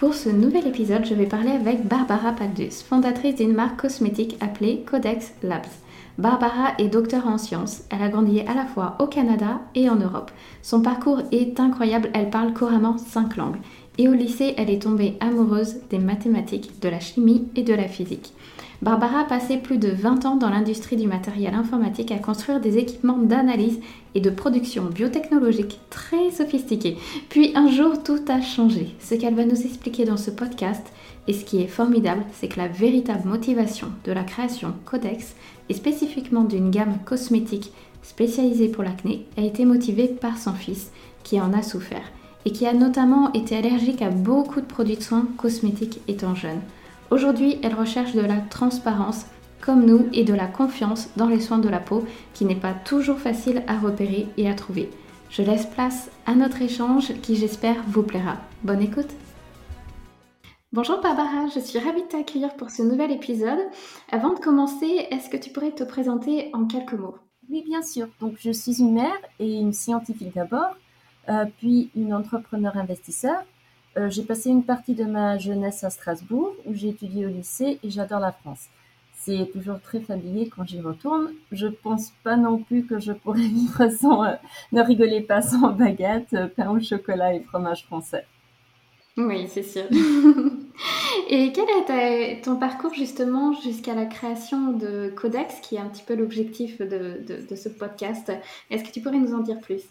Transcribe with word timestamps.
Pour 0.00 0.14
ce 0.14 0.30
nouvel 0.30 0.66
épisode, 0.66 1.04
je 1.04 1.12
vais 1.12 1.26
parler 1.26 1.50
avec 1.50 1.86
Barbara 1.86 2.32
Paldus, 2.32 2.82
fondatrice 2.88 3.34
d'une 3.34 3.52
marque 3.52 3.82
cosmétique 3.82 4.38
appelée 4.40 4.82
Codex 4.90 5.34
Labs. 5.42 5.66
Barbara 6.16 6.72
est 6.78 6.88
docteur 6.88 7.26
en 7.26 7.36
sciences. 7.36 7.82
Elle 7.90 8.00
a 8.00 8.08
grandi 8.08 8.40
à 8.40 8.54
la 8.54 8.64
fois 8.64 8.96
au 8.98 9.08
Canada 9.08 9.60
et 9.74 9.90
en 9.90 9.96
Europe. 9.96 10.30
Son 10.62 10.80
parcours 10.80 11.20
est 11.32 11.60
incroyable. 11.60 12.08
Elle 12.14 12.30
parle 12.30 12.54
couramment 12.54 12.96
cinq 12.96 13.36
langues. 13.36 13.58
Et 13.98 14.08
au 14.08 14.14
lycée, 14.14 14.54
elle 14.56 14.70
est 14.70 14.80
tombée 14.80 15.18
amoureuse 15.20 15.76
des 15.90 15.98
mathématiques, 15.98 16.80
de 16.80 16.88
la 16.88 17.00
chimie 17.00 17.48
et 17.54 17.62
de 17.62 17.74
la 17.74 17.86
physique. 17.86 18.32
Barbara 18.82 19.20
a 19.20 19.24
passé 19.24 19.58
plus 19.58 19.76
de 19.76 19.90
20 19.90 20.24
ans 20.24 20.36
dans 20.36 20.48
l'industrie 20.48 20.96
du 20.96 21.06
matériel 21.06 21.52
informatique 21.52 22.10
à 22.12 22.18
construire 22.18 22.60
des 22.60 22.78
équipements 22.78 23.18
d'analyse 23.18 23.78
et 24.14 24.22
de 24.22 24.30
production 24.30 24.84
biotechnologique 24.84 25.80
très 25.90 26.30
sophistiqués. 26.30 26.96
Puis 27.28 27.52
un 27.54 27.68
jour, 27.68 28.02
tout 28.02 28.20
a 28.28 28.40
changé. 28.40 28.94
Ce 28.98 29.14
qu'elle 29.14 29.34
va 29.34 29.44
nous 29.44 29.60
expliquer 29.60 30.06
dans 30.06 30.16
ce 30.16 30.30
podcast 30.30 30.86
et 31.28 31.34
ce 31.34 31.44
qui 31.44 31.60
est 31.60 31.66
formidable, 31.66 32.24
c'est 32.32 32.48
que 32.48 32.58
la 32.58 32.68
véritable 32.68 33.28
motivation 33.28 33.88
de 34.04 34.12
la 34.12 34.24
création 34.24 34.72
Codex 34.86 35.34
et 35.68 35.74
spécifiquement 35.74 36.44
d'une 36.44 36.70
gamme 36.70 36.96
cosmétique 37.04 37.72
spécialisée 38.02 38.68
pour 38.68 38.82
l'acné 38.82 39.26
a 39.36 39.42
été 39.42 39.66
motivée 39.66 40.08
par 40.08 40.38
son 40.38 40.54
fils 40.54 40.90
qui 41.22 41.38
en 41.38 41.52
a 41.52 41.62
souffert 41.62 42.10
et 42.46 42.52
qui 42.52 42.66
a 42.66 42.72
notamment 42.72 43.30
été 43.34 43.58
allergique 43.58 44.00
à 44.00 44.08
beaucoup 44.08 44.62
de 44.62 44.66
produits 44.66 44.96
de 44.96 45.02
soins 45.02 45.28
cosmétiques 45.36 46.00
étant 46.08 46.34
jeune. 46.34 46.60
Aujourd'hui, 47.10 47.58
elle 47.64 47.74
recherche 47.74 48.14
de 48.14 48.20
la 48.20 48.36
transparence 48.36 49.26
comme 49.60 49.84
nous 49.84 50.08
et 50.12 50.22
de 50.22 50.32
la 50.32 50.46
confiance 50.46 51.08
dans 51.16 51.26
les 51.26 51.40
soins 51.40 51.58
de 51.58 51.68
la 51.68 51.80
peau 51.80 52.04
qui 52.34 52.44
n'est 52.44 52.54
pas 52.54 52.72
toujours 52.72 53.18
facile 53.18 53.64
à 53.66 53.78
repérer 53.78 54.28
et 54.36 54.48
à 54.48 54.54
trouver. 54.54 54.88
Je 55.28 55.42
laisse 55.42 55.66
place 55.66 56.08
à 56.24 56.36
notre 56.36 56.62
échange 56.62 57.12
qui 57.20 57.34
j'espère 57.34 57.82
vous 57.88 58.04
plaira. 58.04 58.36
Bonne 58.62 58.80
écoute 58.80 59.10
Bonjour 60.72 61.00
Barbara, 61.00 61.48
je 61.52 61.58
suis 61.58 61.80
ravie 61.80 62.02
de 62.02 62.06
t'accueillir 62.06 62.54
pour 62.54 62.70
ce 62.70 62.82
nouvel 62.82 63.10
épisode. 63.10 63.58
Avant 64.12 64.32
de 64.32 64.38
commencer, 64.38 65.08
est-ce 65.10 65.28
que 65.28 65.36
tu 65.36 65.50
pourrais 65.50 65.72
te 65.72 65.82
présenter 65.82 66.50
en 66.52 66.64
quelques 66.66 66.92
mots? 66.92 67.16
Oui, 67.50 67.64
bien 67.66 67.82
sûr. 67.82 68.06
Donc, 68.20 68.36
je 68.38 68.52
suis 68.52 68.78
une 68.78 68.94
mère 68.94 69.18
et 69.40 69.58
une 69.58 69.72
scientifique 69.72 70.32
d'abord, 70.32 70.76
euh, 71.28 71.44
puis 71.58 71.90
une 71.96 72.14
entrepreneur 72.14 72.76
investisseur 72.76 73.42
euh, 73.96 74.08
j'ai 74.08 74.22
passé 74.22 74.50
une 74.50 74.62
partie 74.62 74.94
de 74.94 75.04
ma 75.04 75.36
jeunesse 75.38 75.82
à 75.82 75.90
Strasbourg, 75.90 76.54
où 76.64 76.74
j'ai 76.74 76.88
étudié 76.88 77.26
au 77.26 77.28
lycée 77.28 77.78
et 77.82 77.90
j'adore 77.90 78.20
la 78.20 78.32
France. 78.32 78.66
C'est 79.14 79.50
toujours 79.52 79.80
très 79.80 80.00
familier 80.00 80.48
quand 80.48 80.66
j'y 80.66 80.80
retourne. 80.80 81.32
Je 81.52 81.66
pense 81.66 82.12
pas 82.22 82.36
non 82.36 82.58
plus 82.58 82.84
que 82.86 83.00
je 83.00 83.12
pourrais 83.12 83.40
vivre 83.48 83.88
sans, 83.90 84.24
euh, 84.24 84.34
ne 84.72 84.82
rigolez 84.82 85.20
pas, 85.20 85.42
sans 85.42 85.72
baguette, 85.72 86.32
euh, 86.34 86.46
pain 86.46 86.70
au 86.70 86.80
chocolat 86.80 87.34
et 87.34 87.40
fromage 87.40 87.84
français. 87.84 88.24
Oui, 89.16 89.48
c'est 89.48 89.64
sûr. 89.64 89.82
et 91.28 91.52
quel 91.52 91.66
est 91.68 92.40
ton 92.42 92.56
parcours 92.56 92.94
justement 92.94 93.52
jusqu'à 93.52 93.94
la 93.94 94.06
création 94.06 94.72
de 94.72 95.12
Codex, 95.14 95.56
qui 95.62 95.74
est 95.74 95.80
un 95.80 95.88
petit 95.88 96.04
peu 96.04 96.14
l'objectif 96.14 96.78
de 96.80 97.54
ce 97.56 97.68
podcast? 97.68 98.32
Est-ce 98.70 98.84
que 98.84 98.90
tu 98.90 99.00
pourrais 99.00 99.18
nous 99.18 99.34
en 99.34 99.40
dire 99.40 99.58
plus? 99.60 99.82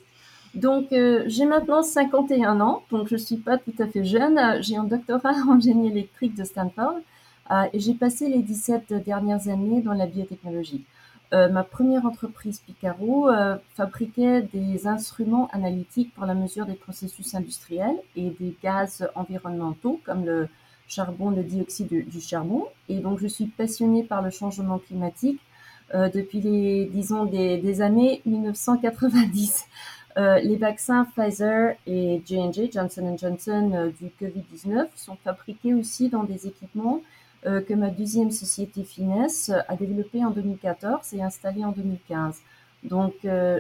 Donc, 0.56 0.92
euh, 0.92 1.24
j'ai 1.28 1.46
maintenant 1.46 1.84
51 1.84 2.60
ans, 2.60 2.84
donc 2.92 3.08
je 3.08 3.16
suis 3.16 3.38
pas 3.38 3.58
tout 3.58 3.74
à 3.80 3.88
fait 3.88 4.04
jeune. 4.04 4.40
J'ai 4.62 4.78
un 4.78 4.84
doctorat 4.84 5.34
en 5.48 5.60
génie 5.60 5.90
électrique 5.90 6.36
de 6.36 6.44
Stanford 6.44 6.96
euh, 7.52 7.64
et 7.72 7.80
j'ai 7.80 7.94
passé 7.94 8.28
les 8.28 8.42
17 8.42 8.94
dernières 9.06 9.48
années 9.48 9.82
dans 9.82 9.94
la 9.94 10.08
biotechnologie. 10.08 10.86
Euh, 11.32 11.48
ma 11.50 11.64
première 11.64 12.08
entreprise 12.08 12.60
Picaro 12.66 13.30
fabriquait 13.76 14.42
des 14.42 14.88
instruments 14.88 15.48
analytiques 15.54 16.14
pour 16.16 16.26
la 16.26 16.34
mesure 16.34 16.66
des 16.66 16.74
processus 16.74 17.36
industriels 17.36 17.98
et 18.16 18.32
des 18.40 18.56
gaz 18.64 19.08
environnementaux 19.14 20.02
comme 20.04 20.26
le 20.26 20.48
charbon, 20.88 21.30
le 21.30 21.44
dioxyde 21.44 22.10
du 22.10 22.20
charbon. 22.20 22.66
Et 22.88 22.98
donc, 22.98 23.20
je 23.20 23.28
suis 23.28 23.46
passionnée 23.46 24.04
par 24.04 24.24
le 24.24 24.32
changement 24.32 24.80
climatique 24.80 25.40
depuis 25.94 26.40
les, 26.42 26.86
disons, 26.86 27.26
des, 27.26 27.58
des 27.58 27.82
années 27.82 28.22
1990. 28.26 29.66
Euh, 30.18 30.40
les 30.40 30.56
vaccins 30.56 31.06
Pfizer 31.06 31.76
et 31.86 32.22
J&J, 32.26 32.72
Johnson 32.74 33.16
Johnson, 33.18 33.72
euh, 33.74 33.92
du 34.02 34.10
Covid-19 34.20 34.88
sont 34.96 35.16
fabriqués 35.24 35.74
aussi 35.74 36.10
dans 36.10 36.24
des 36.24 36.48
équipements 36.48 37.02
euh, 37.46 37.62
que 37.62 37.74
ma 37.74 37.90
deuxième 37.90 38.32
société 38.32 38.84
Finesse 38.84 39.52
a 39.68 39.76
développé 39.76 40.26
en 40.26 40.32
2014 40.32 41.14
et 41.14 41.22
installé 41.22 41.64
en 41.64 41.72
2015. 41.72 42.38
Donc, 42.84 43.14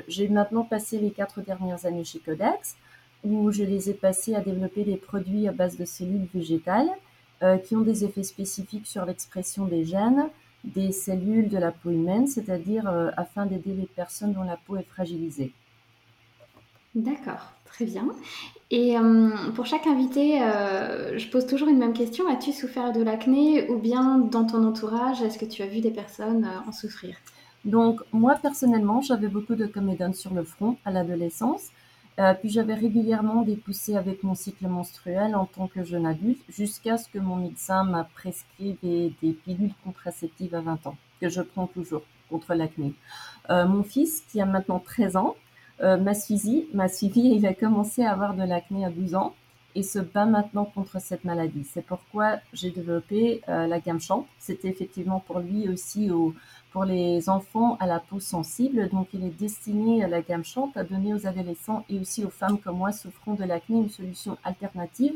j'ai 0.07 0.29
maintenant 0.29 0.63
passé 0.63 0.97
les 0.97 1.11
quatre 1.11 1.41
dernières 1.41 1.85
années 1.85 2.05
chez 2.05 2.19
Codex, 2.19 2.77
où 3.25 3.51
je 3.51 3.65
les 3.65 3.89
ai 3.89 3.93
passées 3.93 4.33
à 4.33 4.39
développer 4.39 4.85
des 4.85 4.95
produits 4.95 5.45
à 5.49 5.51
base 5.51 5.75
de 5.75 5.83
cellules 5.83 6.29
végétales 6.33 6.89
qui 7.65 7.75
ont 7.75 7.81
des 7.81 8.05
effets 8.05 8.23
spécifiques 8.23 8.87
sur 8.87 9.03
l'expression 9.03 9.65
des 9.65 9.83
gènes 9.83 10.29
des 10.63 10.93
cellules 10.93 11.49
de 11.49 11.57
la 11.57 11.73
peau 11.73 11.89
humaine, 11.89 12.27
c'est-à-dire 12.27 12.87
afin 13.17 13.45
d'aider 13.45 13.73
les 13.73 13.87
personnes 13.87 14.31
dont 14.31 14.43
la 14.43 14.55
peau 14.55 14.77
est 14.77 14.83
fragilisée. 14.83 15.51
D'accord, 16.95 17.53
très 17.65 17.85
bien. 17.85 18.07
Et 18.71 18.97
euh, 18.97 19.51
pour 19.55 19.65
chaque 19.65 19.85
invité, 19.85 20.41
euh, 20.41 21.17
je 21.17 21.27
pose 21.29 21.45
toujours 21.45 21.67
une 21.67 21.77
même 21.77 21.93
question. 21.93 22.27
As-tu 22.27 22.51
souffert 22.51 22.91
de 22.91 23.01
l'acné 23.03 23.69
ou 23.69 23.77
bien 23.77 24.17
dans 24.17 24.45
ton 24.45 24.63
entourage, 24.63 25.21
est-ce 25.21 25.37
que 25.37 25.45
tu 25.45 25.61
as 25.61 25.67
vu 25.67 25.81
des 25.81 25.91
personnes 25.91 26.45
euh, 26.45 26.67
en 26.67 26.71
souffrir? 26.71 27.15
Donc 27.65 28.01
moi 28.11 28.35
personnellement, 28.41 29.01
j'avais 29.01 29.27
beaucoup 29.27 29.55
de 29.55 29.67
comédones 29.67 30.13
sur 30.13 30.33
le 30.33 30.43
front 30.43 30.77
à 30.85 30.91
l'adolescence. 30.91 31.69
puis 32.39 32.49
j'avais 32.49 32.73
régulièrement 32.73 33.43
des 33.43 33.55
poussées 33.55 33.95
avec 33.95 34.23
mon 34.23 34.35
cycle 34.35 34.67
menstruel 34.67 35.35
en 35.35 35.45
tant 35.45 35.67
que 35.67 35.83
jeune 35.83 36.05
adulte, 36.05 36.41
jusqu'à 36.49 36.97
ce 36.97 37.07
que 37.09 37.19
mon 37.19 37.35
médecin 37.35 37.83
m'a 37.83 38.03
prescrit 38.03 38.77
des, 38.81 39.13
des, 39.21 39.33
pilules 39.33 39.73
contraceptives 39.83 40.55
à 40.55 40.61
20 40.61 40.87
ans, 40.87 40.97
que 41.21 41.29
je 41.29 41.41
prends 41.41 41.67
toujours 41.67 42.03
contre 42.29 42.53
l'acné. 42.55 42.93
mon 43.49 43.83
fils, 43.83 44.23
qui 44.29 44.39
a 44.41 44.45
maintenant 44.45 44.79
13 44.79 45.17
ans, 45.17 45.35
euh, 45.81 45.97
m'a 45.97 46.13
suivi, 46.13 46.65
il 46.73 47.45
a 47.45 47.53
commencé 47.53 48.03
à 48.03 48.11
avoir 48.11 48.33
de 48.33 48.43
l'acné 48.43 48.85
à 48.85 48.89
12 48.89 49.15
ans 49.15 49.33
et 49.75 49.83
se 49.83 49.99
bat 49.99 50.25
maintenant 50.25 50.65
contre 50.65 50.99
cette 50.99 51.23
maladie. 51.23 51.63
C'est 51.63 51.85
pourquoi 51.85 52.39
j'ai 52.53 52.71
développé 52.71 53.41
euh, 53.47 53.67
la 53.67 53.79
gamme 53.79 54.01
Champ. 54.01 54.27
C'était 54.39 54.67
effectivement 54.67 55.19
pour 55.19 55.39
lui 55.39 55.69
aussi 55.69 56.09
au, 56.09 56.33
pour 56.71 56.85
les 56.85 57.29
enfants 57.29 57.77
à 57.79 57.85
la 57.85 57.99
peau 57.99 58.19
sensible. 58.19 58.89
Donc, 58.89 59.09
il 59.13 59.23
est 59.23 59.39
destiné 59.39 60.03
à 60.03 60.07
la 60.07 60.21
gamme 60.21 60.43
Champ 60.43 60.71
à 60.75 60.83
donner 60.83 61.13
aux 61.13 61.27
adolescents 61.27 61.85
et 61.89 61.99
aussi 61.99 62.25
aux 62.25 62.29
femmes 62.29 62.59
comme 62.59 62.77
moi 62.77 62.91
souffrant 62.91 63.35
de 63.35 63.43
l'acné 63.43 63.77
une 63.77 63.89
solution 63.89 64.37
alternative 64.43 65.13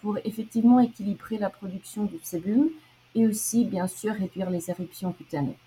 pour 0.00 0.18
effectivement 0.24 0.80
équilibrer 0.80 1.38
la 1.38 1.50
production 1.50 2.04
du 2.04 2.18
sébum 2.22 2.70
et 3.14 3.26
aussi, 3.26 3.64
bien 3.64 3.86
sûr, 3.86 4.14
réduire 4.14 4.50
les 4.50 4.70
éruptions 4.70 5.12
cutanées. 5.12 5.58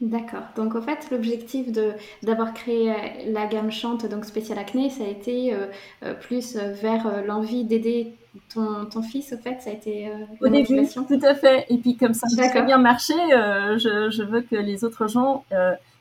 D'accord. 0.00 0.44
Donc 0.54 0.76
en 0.76 0.82
fait, 0.82 1.08
l'objectif 1.10 1.72
de 1.72 1.90
d'avoir 2.22 2.54
créé 2.54 2.92
euh, 2.92 2.94
la 3.26 3.46
gamme 3.46 3.72
Chante, 3.72 4.06
donc 4.06 4.24
spéciale 4.24 4.58
acné, 4.58 4.90
ça 4.90 5.02
a 5.02 5.08
été 5.08 5.52
euh, 5.52 5.66
euh, 6.04 6.14
plus 6.14 6.56
vers 6.56 7.24
l'envie 7.26 7.64
d'aider 7.64 8.12
ton, 8.48 8.84
ton, 8.84 9.02
fils, 9.02 9.32
au 9.32 9.38
fait, 9.42 9.60
ça 9.60 9.70
a 9.70 9.72
été 9.72 10.08
au 10.40 10.48
début, 10.48 10.86
tout 10.86 11.20
à 11.22 11.34
fait. 11.34 11.66
Et 11.68 11.78
puis 11.78 11.96
comme 11.96 12.14
ça 12.14 12.28
a 12.38 12.48
très 12.48 12.62
bien 12.62 12.78
marché, 12.78 13.14
je, 13.30 14.08
je, 14.10 14.22
veux 14.22 14.42
que 14.42 14.54
les 14.54 14.84
autres 14.84 15.08
gens 15.08 15.44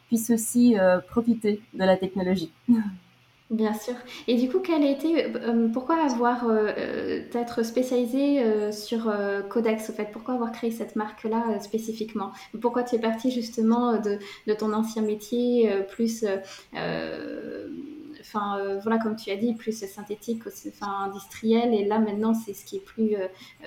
puissent 0.07 0.29
aussi 0.29 0.75
profiter 1.09 1.59
de 1.73 1.83
la 1.83 1.97
technologie. 1.97 2.51
Bien 3.49 3.73
sûr. 3.73 3.94
Et 4.27 4.35
du 4.35 4.49
coup, 4.49 4.59
quel 4.59 4.83
a 4.83 4.91
été, 4.91 5.23
euh, 5.23 5.69
pourquoi 5.69 6.03
avoir 6.03 6.49
euh, 6.49 6.69
euh, 6.77 7.21
être 7.33 7.63
spécialisé 7.63 8.44
sur 8.73 9.09
Codex, 9.49 9.89
au 9.89 9.94
fait? 9.94 10.09
Pourquoi 10.11 10.33
avoir 10.33 10.51
créé 10.51 10.69
cette 10.69 10.97
marque-là 10.97 11.57
spécifiquement? 11.61 12.33
Pourquoi 12.59 12.83
tu 12.83 12.95
es 12.95 12.99
parti 12.99 13.31
justement 13.31 13.94
de, 14.01 14.19
de 14.47 14.53
ton 14.53 14.73
ancien 14.73 15.01
métier 15.01 15.71
plus, 15.89 16.25
enfin 18.19 18.59
voilà, 18.83 18.97
comme 19.01 19.15
tu 19.15 19.31
as 19.31 19.38
dit, 19.38 19.53
plus 19.53 19.85
synthétique, 19.85 20.41
enfin 20.67 21.05
industriel, 21.05 21.73
et 21.73 21.85
là 21.85 22.00
maintenant 22.00 22.33
c'est 22.33 22.53
ce 22.53 22.65
qui 22.65 22.75
est 22.77 22.85
plus, 22.85 23.15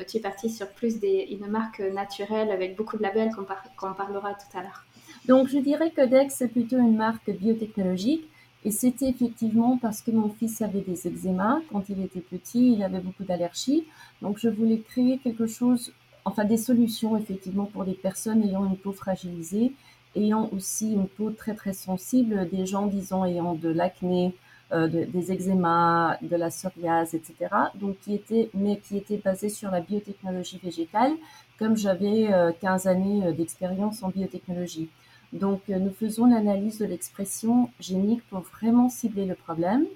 tu 0.07 0.19
es 0.19 0.21
parti 0.21 0.51
sur 0.51 0.69
plus 0.69 1.01
des, 1.01 1.27
une 1.31 1.47
marque 1.47 1.81
naturelle 1.81 2.51
avec 2.51 2.77
beaucoup 2.77 2.99
de 2.99 3.03
labels 3.03 3.31
qu'on 3.35 3.95
parlera 3.95 4.35
tout 4.35 4.59
à 4.59 4.61
l'heure. 4.61 4.85
Donc 5.27 5.49
je 5.49 5.59
dirais 5.59 5.91
Codex 5.91 6.35
c'est 6.37 6.49
plutôt 6.49 6.77
une 6.77 6.97
marque 6.97 7.31
biotechnologique 7.31 8.29
et 8.65 8.71
c'était 8.71 9.09
effectivement 9.09 9.79
parce 9.79 10.03
que 10.03 10.11
mon 10.11 10.29
fils 10.29 10.61
avait 10.61 10.83
des 10.83 11.07
eczémas 11.09 11.61
quand 11.73 11.89
il 11.89 12.03
était 12.03 12.21
petit, 12.21 12.75
il 12.75 12.83
avait 12.83 13.01
beaucoup 13.01 13.25
d'allergies. 13.25 13.85
Donc 14.21 14.39
je 14.39 14.49
voulais 14.49 14.81
créer 14.81 15.19
quelque 15.19 15.47
chose 15.47 15.93
enfin 16.27 16.45
des 16.45 16.59
solutions 16.59 17.17
effectivement 17.17 17.65
pour 17.65 17.85
des 17.85 17.95
personnes 17.95 18.43
ayant 18.43 18.67
une 18.67 18.77
peau 18.77 18.93
fragilisée, 18.93 19.73
ayant 20.15 20.51
aussi 20.53 20.93
une 20.93 21.09
peau 21.09 21.31
très 21.31 21.55
très 21.55 21.73
sensible, 21.73 22.49
des 22.51 22.67
gens 22.67 22.87
disons 22.87 23.25
ayant 23.25 23.55
de 23.55 23.71
l'acné, 23.71 24.35
euh, 24.73 24.89
des 24.89 25.33
eczémas, 25.33 26.19
de 26.21 26.37
la 26.37 26.51
psoriase, 26.51 27.15
etc. 27.15 27.35
Donc 27.77 27.99
qui 28.01 28.15
était, 28.15 28.51
mais 28.53 28.77
qui 28.79 28.99
était 28.99 29.17
basé 29.17 29.49
sur 29.49 29.71
la 29.71 29.81
biotechnologie 29.81 30.61
végétale, 30.63 31.13
comme 31.59 31.79
j'avais 31.79 32.29
15 32.61 32.87
années 32.87 33.33
d'expérience 33.33 34.03
en 34.03 34.09
biotechnologie. 34.09 34.89
Donc, 35.33 35.69
nous 35.69 35.93
faisons 35.93 36.27
l'analyse 36.27 36.79
de 36.79 36.87
l'expression 36.87 37.71
génique 37.79 38.23
pour 38.29 38.41
vraiment 38.41 38.89
cibler 38.89 39.27
le 39.27 39.35
problème 39.35 39.87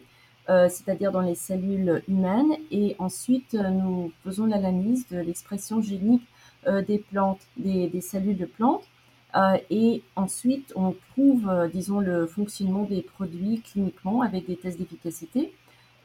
euh, 0.50 0.68
c'est-à-dire 0.68 1.10
dans 1.10 1.22
les 1.22 1.34
cellules 1.34 2.02
humaines. 2.06 2.52
Et 2.70 2.96
ensuite, 2.98 3.54
euh, 3.54 3.70
nous 3.70 4.12
faisons 4.24 4.44
l'analyse 4.44 5.08
de 5.08 5.18
l'expression 5.18 5.80
génique 5.80 6.26
euh, 6.66 6.82
des 6.82 6.98
plantes, 6.98 7.40
des, 7.56 8.00
cellules 8.02 8.36
de 8.36 8.44
plantes. 8.44 8.84
et 9.70 10.02
ensuite, 10.16 10.72
on 10.76 10.94
prouve, 11.12 11.50
disons, 11.72 12.00
le 12.00 12.26
fonctionnement 12.26 12.84
des 12.84 13.02
produits 13.02 13.62
cliniquement 13.62 14.22
avec 14.22 14.46
des 14.46 14.56
tests 14.56 14.78
d'efficacité. 14.78 15.52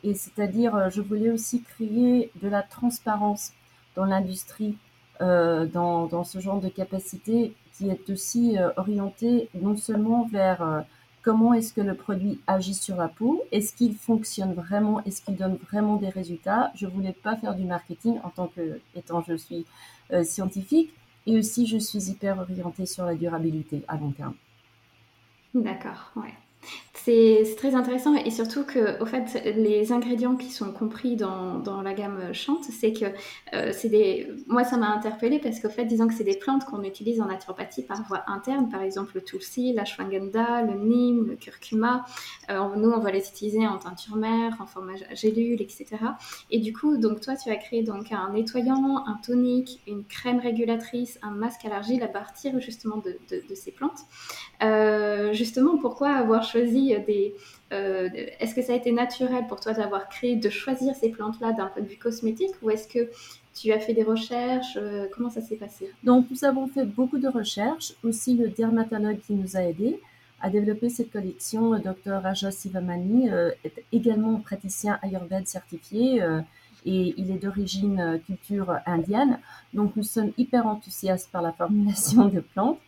Et 0.03 0.13
c'est-à-dire, 0.13 0.89
je 0.89 1.01
voulais 1.01 1.29
aussi 1.29 1.61
créer 1.61 2.31
de 2.41 2.47
la 2.47 2.63
transparence 2.63 3.51
dans 3.95 4.05
l'industrie, 4.05 4.77
dans, 5.19 6.07
dans, 6.07 6.23
ce 6.23 6.39
genre 6.39 6.61
de 6.61 6.69
capacité 6.69 7.53
qui 7.79 7.89
est 7.89 8.09
aussi 8.09 8.57
orientée 8.75 9.49
non 9.55 9.77
seulement 9.77 10.27
vers 10.31 10.85
comment 11.21 11.53
est-ce 11.53 11.73
que 11.73 11.81
le 11.81 11.95
produit 11.95 12.39
agit 12.47 12.73
sur 12.73 12.95
la 12.95 13.07
peau, 13.07 13.43
est-ce 13.51 13.73
qu'il 13.73 13.95
fonctionne 13.95 14.53
vraiment, 14.53 15.03
est-ce 15.05 15.21
qu'il 15.21 15.35
donne 15.35 15.57
vraiment 15.69 15.97
des 15.97 16.09
résultats? 16.09 16.71
Je 16.75 16.87
voulais 16.87 17.13
pas 17.13 17.35
faire 17.35 17.55
du 17.55 17.63
marketing 17.63 18.19
en 18.23 18.29
tant 18.29 18.47
que 18.47 18.79
étant 18.95 19.21
je 19.21 19.35
suis 19.35 19.65
euh, 20.11 20.23
scientifique 20.23 20.91
et 21.25 21.37
aussi 21.37 21.67
je 21.67 21.77
suis 21.77 22.09
hyper 22.09 22.39
orientée 22.39 22.85
sur 22.85 23.05
la 23.05 23.15
durabilité 23.15 23.83
à 23.87 23.97
long 23.97 24.11
terme. 24.11 24.33
D'accord, 25.53 26.11
ouais. 26.15 26.33
C'est 26.93 27.55
très 27.57 27.75
intéressant 27.75 28.13
et 28.13 28.29
surtout 28.29 28.65
que, 28.65 29.01
au 29.01 29.05
fait, 29.05 29.41
les 29.55 29.91
ingrédients 29.91 30.35
qui 30.35 30.51
sont 30.51 30.71
compris 30.71 31.15
dans, 31.15 31.81
la 31.81 31.93
gamme 31.93 32.33
Chante, 32.33 32.65
c'est 32.65 32.93
que 32.93 33.05
euh, 33.53 33.71
c'est 33.73 33.89
des. 33.89 34.27
Moi, 34.47 34.63
ça 34.63 34.77
m'a 34.77 34.89
interpellée 34.89 35.39
parce 35.39 35.59
qu'au 35.59 35.69
fait, 35.69 35.85
disons 35.85 36.07
que 36.07 36.13
c'est 36.13 36.23
des 36.23 36.37
plantes 36.37 36.65
qu'on 36.65 36.83
utilise 36.83 37.21
en 37.21 37.25
naturopathie 37.25 37.83
par 37.83 38.03
voie 38.03 38.23
interne, 38.27 38.69
par 38.69 38.81
exemple 38.81 39.13
le 39.15 39.21
tulsi, 39.21 39.73
la 39.73 39.83
l'ashwagandha, 39.83 40.63
le 40.63 40.73
neem, 40.73 41.27
le 41.27 41.35
curcuma. 41.35 42.05
Euh, 42.49 42.59
nous, 42.75 42.89
on 42.89 42.99
va 42.99 43.11
les 43.11 43.27
utiliser 43.27 43.65
en 43.65 43.77
teinture 43.77 44.17
mère, 44.17 44.57
en 44.59 44.65
format 44.65 44.95
gélule, 45.13 45.61
etc. 45.61 45.87
Et 46.51 46.59
du 46.59 46.73
coup, 46.73 46.97
donc 46.97 47.21
toi, 47.21 47.35
tu 47.35 47.49
as 47.49 47.55
créé 47.55 47.81
donc 47.81 48.11
un 48.11 48.33
nettoyant, 48.33 49.03
un 49.07 49.17
tonique, 49.25 49.81
une 49.87 50.03
crème 50.03 50.39
régulatrice, 50.39 51.17
un 51.21 51.31
masque 51.31 51.65
à 51.65 51.69
l'argile 51.69 52.03
à 52.03 52.07
partir 52.07 52.59
justement 52.59 52.97
de 52.97 53.55
ces 53.55 53.71
plantes. 53.71 53.99
Euh, 54.61 55.31
justement, 55.33 55.77
pourquoi 55.77 56.09
avoir 56.09 56.43
des... 56.57 57.35
Euh, 57.71 58.09
est-ce 58.39 58.55
que 58.55 58.61
ça 58.61 58.73
a 58.73 58.75
été 58.75 58.91
naturel 58.91 59.45
pour 59.47 59.59
toi 59.59 59.73
d'avoir 59.73 60.09
créé, 60.09 60.35
de 60.35 60.49
choisir 60.49 60.95
ces 60.95 61.09
plantes-là 61.09 61.51
d'un 61.51 61.67
point 61.67 61.83
de 61.83 61.87
vue 61.87 61.97
cosmétique 61.97 62.53
ou 62.61 62.69
est-ce 62.71 62.87
que 62.87 63.09
tu 63.53 63.71
as 63.71 63.79
fait 63.79 63.93
des 63.93 64.03
recherches 64.03 64.77
euh, 64.77 65.07
Comment 65.13 65.29
ça 65.29 65.41
s'est 65.41 65.55
passé? 65.55 65.89
Donc, 66.03 66.27
nous 66.31 66.43
avons 66.45 66.67
fait 66.67 66.85
beaucoup 66.85 67.19
de 67.19 67.27
recherches. 67.27 67.93
Aussi, 68.03 68.35
le 68.35 68.49
dermatologue 68.49 69.19
qui 69.19 69.33
nous 69.33 69.55
a 69.55 69.61
aidés 69.61 69.99
à 70.41 70.49
développer 70.49 70.89
cette 70.89 71.11
collection, 71.11 71.73
le 71.73 71.79
Dr. 71.79 72.21
Raja 72.23 72.49
Sivamani, 72.49 73.29
est 73.65 73.83
également 73.91 74.39
praticien 74.39 74.97
Ayurveda 75.01 75.43
certifié 75.43 76.23
et 76.85 77.13
il 77.17 77.29
est 77.29 77.39
d'origine 77.39 78.21
culture 78.25 78.77
indienne. 78.85 79.39
Donc, 79.73 79.97
nous 79.97 80.03
sommes 80.03 80.31
hyper 80.37 80.65
enthousiastes 80.65 81.29
par 81.29 81.41
la 81.41 81.51
formulation 81.51 82.25
de 82.29 82.39
plantes. 82.39 82.79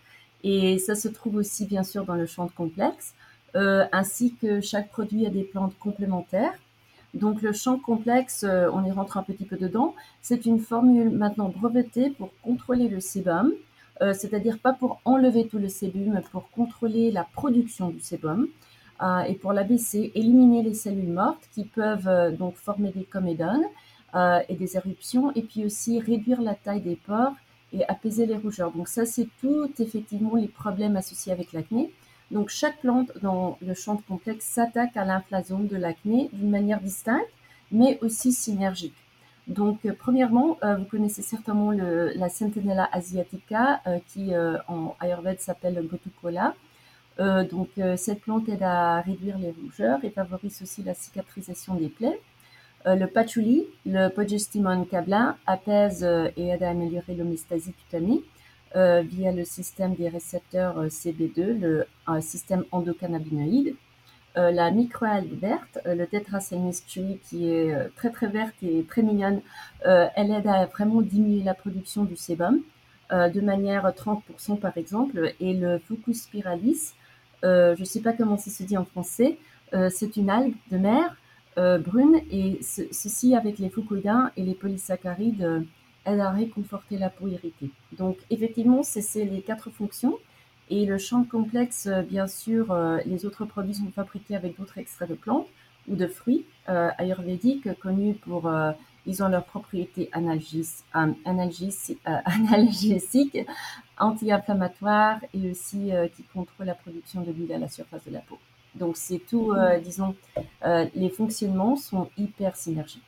Et 0.44 0.80
ça 0.80 0.96
se 0.96 1.08
trouve 1.08 1.36
aussi 1.36 1.66
bien 1.66 1.84
sûr 1.84 2.06
dans 2.06 2.16
le 2.16 2.26
champ 2.26 2.46
de 2.46 2.52
complexe, 2.52 3.14
euh, 3.14 3.21
ainsi 3.56 4.36
que 4.36 4.62
chaque 4.62 4.90
produit 4.90 5.26
a 5.26 5.30
des 5.30 5.44
plantes 5.44 5.78
complémentaires. 5.80 6.54
Donc 7.14 7.42
le 7.42 7.52
champ 7.52 7.78
complexe, 7.78 8.46
euh, 8.48 8.70
on 8.72 8.86
y 8.86 8.92
rentre 8.92 9.18
un 9.18 9.24
petit 9.24 9.44
peu 9.46 9.58
dedans, 9.58 9.96
c'est 10.22 10.46
une 10.46 10.60
formule 10.60 11.10
maintenant 11.10 11.50
brevetée 11.50 12.10
pour 12.12 12.30
contrôler 12.42 12.88
le 12.88 13.02
sébum, 13.02 13.52
euh, 14.02 14.14
c'est-à-dire 14.14 14.60
pas 14.60 14.72
pour 14.72 15.02
enlever 15.04 15.48
tout 15.48 15.58
le 15.58 15.68
sébum, 15.68 16.14
mais 16.14 16.22
pour 16.22 16.50
contrôler 16.52 17.12
la 17.12 17.26
production 17.26 17.90
du 17.90 18.00
sébum 18.00 18.48
et 19.28 19.34
pour 19.34 19.52
l'abaisser, 19.52 20.12
éliminer 20.14 20.62
les 20.62 20.76
cellules 20.76 21.12
mortes 21.12 21.50
qui 21.56 21.64
peuvent 21.66 22.38
donc 22.38 22.56
former 22.56 22.92
des 22.92 23.04
comédones 23.04 23.66
et 24.48 24.54
des 24.54 24.78
éruptions, 24.78 25.32
et 25.34 25.42
puis 25.42 25.66
aussi 25.66 26.00
réduire 26.00 26.40
la 26.40 26.54
taille 26.54 26.82
des 26.82 26.98
pores 26.98 27.34
et 27.74 27.84
apaiser 27.86 28.28
les 28.28 28.36
rougeurs. 28.36 28.72
Donc 28.72 28.88
ça, 28.88 29.08
c'est 29.08 29.28
tout 29.40 29.72
effectivement 29.80 30.36
les 30.36 30.48
problèmes 30.48 30.98
associés 30.98 31.32
avec 31.32 31.52
l'acné. 31.52 31.92
Donc 32.32 32.50
chaque 32.50 32.80
plante 32.80 33.12
dans 33.22 33.58
le 33.62 33.74
champ 33.74 33.96
de 33.96 34.02
complexe 34.02 34.46
s'attaque 34.46 34.96
à 34.96 35.06
l'inflammation 35.06 35.60
de 35.60 35.76
l'acné 35.76 36.30
d'une 36.34 36.50
manière 36.50 36.80
distincte, 36.80 37.28
mais 37.72 38.00
aussi 38.02 38.32
synergique. 38.32 38.96
Donc 39.48 39.86
euh, 39.86 39.94
premièrement, 39.98 40.58
euh, 40.64 40.78
vous 40.78 40.86
connaissez 40.86 41.22
certainement 41.22 41.72
la 41.72 42.30
Centinella 42.30 42.90
asiatica 42.92 43.82
euh, 43.86 44.00
qui 44.08 44.32
en 44.68 44.96
Ayurveda 45.00 45.38
s'appelle 45.38 45.76
le 45.76 45.84
Gotukola. 45.84 46.56
donc 47.20 47.70
cette 47.98 48.22
plante 48.22 48.50
aide 48.50 48.64
à 48.64 49.02
réduire 49.02 49.38
les 49.38 49.52
rougeurs 49.52 50.00
et 50.04 50.10
favorise 50.10 50.62
aussi 50.64 50.82
la 50.84 50.94
cicatrisation 50.94 51.76
des 51.76 51.90
plaies. 51.90 52.20
Euh, 52.88 52.96
le 52.96 53.08
patchouli, 53.08 53.68
le 53.86 54.08
progestimone 54.10 54.88
cablin, 54.88 55.38
apaise 55.46 56.04
euh, 56.04 56.30
et 56.36 56.48
aide 56.48 56.64
à 56.64 56.70
améliorer 56.70 57.14
l'homéostasie 57.14 57.74
cutanée 57.74 58.24
euh, 58.76 59.02
via 59.02 59.32
le 59.32 59.44
système 59.46 59.96
des 59.96 60.10
récepteurs 60.10 60.86
CB2, 60.86 61.60
le 61.60 61.86
système 62.22 62.64
endocannabinoïde. 62.72 63.76
la 64.36 64.72
microalgue 64.72 65.38
verte, 65.40 65.80
le 65.86 66.06
Tetrasemis 66.06 66.82
chili 66.88 67.20
qui 67.26 67.50
est 67.50 67.76
très 67.96 68.12
très 68.12 68.28
verte 68.28 68.56
et 68.64 68.86
très 68.88 69.02
mignonne, 69.02 69.42
elle 69.84 70.32
aide 70.32 70.48
à 70.48 70.66
vraiment 70.68 71.02
diminuer 71.02 71.44
la 71.44 71.54
production 71.54 72.06
du 72.06 72.16
sébum 72.16 72.62
de 73.12 73.42
manière 73.42 73.86
30% 73.86 74.58
par 74.60 74.78
exemple. 74.78 75.34
Et 75.42 75.54
le 75.54 75.80
Fucus 75.80 76.24
spiralis, 76.24 76.94
je 77.44 77.80
ne 77.80 77.86
sais 77.86 78.00
pas 78.00 78.14
comment 78.14 78.38
ça 78.38 78.52
se 78.52 78.64
dit 78.64 78.78
en 78.78 78.86
français, 78.86 79.38
c'est 79.90 80.16
une 80.16 80.30
algue 80.30 80.56
de 80.72 80.78
mer 80.78 81.18
euh, 81.58 81.78
brune 81.80 82.22
et 82.32 82.60
ceci 82.62 83.36
avec 83.36 83.60
les 83.60 83.70
fucoïdins 83.70 84.32
et 84.38 84.44
les 84.44 84.54
polysaccharides 84.54 85.66
euh, 86.08 86.14
aide 86.14 86.20
à 86.20 86.32
réconforter 86.32 86.98
la 86.98 87.10
peau 87.10 87.28
irritée. 87.28 87.70
Donc 87.98 88.18
effectivement, 88.30 88.84
c'est 88.84 89.26
les 89.26 89.42
quatre 89.42 89.70
fonctions. 89.70 90.18
Et 90.70 90.86
le 90.86 90.98
champ 90.98 91.24
complexe, 91.24 91.88
euh, 91.88 92.02
bien 92.02 92.28
sûr, 92.28 92.74
les 93.06 93.26
autres 93.26 93.46
produits 93.46 93.76
sont 93.76 93.92
fabriqués 93.94 94.36
avec 94.36 94.58
d'autres 94.58 94.78
extraits 94.78 95.10
de 95.10 95.16
plantes 95.16 95.48
ou 95.88 95.96
de 95.96 96.08
fruits 96.08 96.46
ayurvédiques 96.68 97.68
connus 97.80 98.14
pour, 98.14 98.50
ils 99.08 99.24
ont 99.24 99.28
leurs 99.28 99.46
propriétés 99.46 100.10
analgésiques, 101.26 101.98
anti-inflammatoires 103.98 105.20
et 105.34 105.50
aussi 105.50 105.92
qui 106.16 106.24
contrôlent 106.24 106.68
la 106.68 106.76
production 106.76 107.22
de 107.22 107.32
l'huile 107.32 107.54
à 107.54 107.58
la 107.58 107.68
surface 107.68 108.06
de 108.06 108.12
la 108.12 108.20
peau. 108.20 108.38
Donc 108.76 108.98
c'est 108.98 109.20
tout, 109.20 109.52
euh, 109.52 109.80
disons, 109.80 110.16
euh, 110.66 110.86
les 110.96 111.10
fonctionnements 111.10 111.76
sont 111.76 112.10
hyper 112.18 112.56
synergiques. 112.56 113.04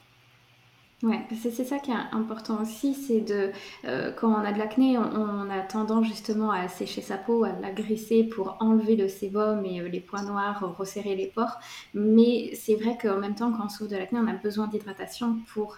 Ouais, 1.03 1.19
c'est 1.41 1.65
ça 1.65 1.79
qui 1.79 1.91
est 1.91 1.95
important 2.13 2.62
aussi, 2.62 2.93
c'est 2.93 3.19
de 3.19 3.51
euh, 3.83 4.13
quand 4.13 4.29
on 4.29 4.45
a 4.45 4.53
de 4.53 4.57
l'acné, 4.57 4.98
on, 4.98 5.50
a 5.50 5.60
tendance 5.60 6.07
justement 6.07 6.50
à 6.50 6.69
sécher 6.69 7.01
sa 7.01 7.17
peau, 7.17 7.43
à 7.43 7.51
la 7.51 7.72
graisser 7.72 8.24
pour 8.24 8.55
enlever 8.62 8.95
le 8.95 9.10
sébum 9.10 9.65
et 9.65 9.81
les 9.89 10.00
points 10.00 10.24
noirs, 10.24 10.63
resserrer 10.77 11.17
les 11.17 11.27
pores. 11.27 11.60
Mais 11.93 12.55
c'est 12.55 12.75
vrai 12.75 12.98
qu'en 13.01 13.17
même 13.17 13.36
temps, 13.36 13.51
quand 13.51 13.65
on 13.65 13.69
souffre 13.69 13.91
de 13.91 13.98
l'acné, 13.98 14.17
on 14.17 14.27
a 14.27 14.33
besoin 14.33 14.67
d'hydratation 14.67 15.39
pour 15.53 15.75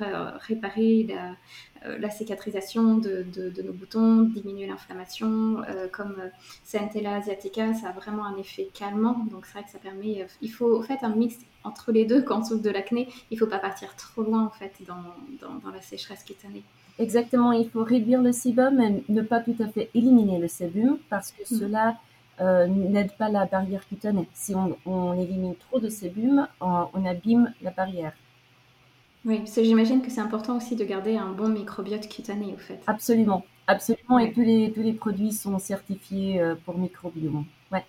réparer 0.47 1.07
la, 1.09 1.31
euh, 1.31 1.74
la 1.99 2.09
cicatrisation 2.09 2.97
de, 2.97 3.25
nos 3.63 3.73
boutons, 3.73 4.21
diminuer 4.23 4.67
l'inflammation. 4.67 5.61
Euh, 5.69 5.87
comme 5.91 6.15
euh, 6.19 6.29
Centella 6.63 7.15
asiatica, 7.17 7.73
ça 7.73 7.89
a 7.89 7.91
vraiment 7.91 8.25
un 8.25 8.37
effet 8.37 8.69
calmant. 8.73 9.25
Donc 9.31 9.45
c'est 9.45 9.53
vrai 9.53 9.63
que 9.63 9.71
ça 9.71 9.79
permet. 9.79 10.25
il 10.41 10.51
faut 10.51 10.79
en 10.79 10.83
fait 10.83 10.99
un 11.03 11.15
mix 11.15 11.35
entre 11.63 11.91
les 11.91 12.05
deux 12.05 12.21
quand 12.21 12.39
on 12.39 12.43
souffre 12.43 12.63
de 12.63 12.69
l'acné. 12.69 13.07
Il 13.31 13.35
ne 13.35 13.39
faut 13.39 13.49
pas 13.49 13.59
partir 13.59 13.95
trop 13.95 14.23
loin 14.23 14.45
en 14.45 14.49
fait 14.49 14.73
dans, 14.87 15.71
la 15.71 15.81
sécheresse 15.81 16.23
cutanée. 16.23 16.63
Exactement, 16.97 17.51
il 17.51 17.69
faut 17.69 17.83
réduire 17.83 18.21
le 18.21 18.31
sébum 18.31 18.79
et 18.79 19.03
ne 19.09 19.21
pas 19.21 19.41
tout 19.41 19.55
à 19.59 19.67
fait 19.67 19.89
éliminer 19.93 20.39
le 20.39 20.47
sébum 20.47 20.97
parce 21.09 21.31
que 21.31 21.41
mm. 21.41 21.59
cela 21.59 21.97
n'aide 22.67 23.13
pas 23.13 23.29
la 23.29 23.45
barrière 23.45 23.87
cutanée. 23.87 24.27
Si 24.33 24.53
on, 24.85 25.13
élimine 25.13 25.55
trop 25.55 25.79
de 25.79 25.89
sébum, 25.89 26.47
on 26.61 27.05
abîme 27.05 27.53
la 27.61 27.71
barrière. 27.71 28.13
Oui, 29.25 29.39
parce 29.39 29.55
que 29.55 29.63
j'imagine 29.63 30.01
que 30.01 30.11
c'est 30.11 30.21
important 30.21 30.57
aussi 30.57 30.75
de 30.75 30.85
garder 30.85 31.17
un 31.17 31.31
bon 31.31 31.49
microbiote 31.49 32.07
cutané, 32.07 32.53
au 32.53 32.57
fait. 32.57 32.79
Absolument, 32.87 33.43
absolument. 33.67 34.19
Et 34.19 34.31
tous 34.31 34.41
les, 34.41 34.71
tous 34.71 34.83
les 34.83 34.93
produits 34.93 35.31
sont 35.31 35.57
certifiés 35.57 36.39
euh, 36.39 36.55
pour 36.63 36.77
microbiome. 36.77 37.45
Ouais. 37.71 37.83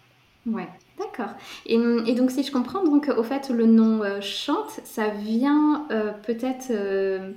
Ouais, 0.47 0.69
d'accord. 0.97 1.35
Et, 1.67 1.77
donc, 2.15 2.31
si 2.31 2.45
je 2.45 2.53
comprends, 2.53 2.85
donc 2.85 3.09
au 3.17 3.23
fait, 3.25 3.51
le 3.51 3.67
nom 3.67 4.03
euh, 4.03 4.21
chante, 4.21 4.81
ça 4.85 5.09
vient 5.09 5.87
euh, 5.91 6.13
peut-être 6.13 6.69
euh, 6.71 7.33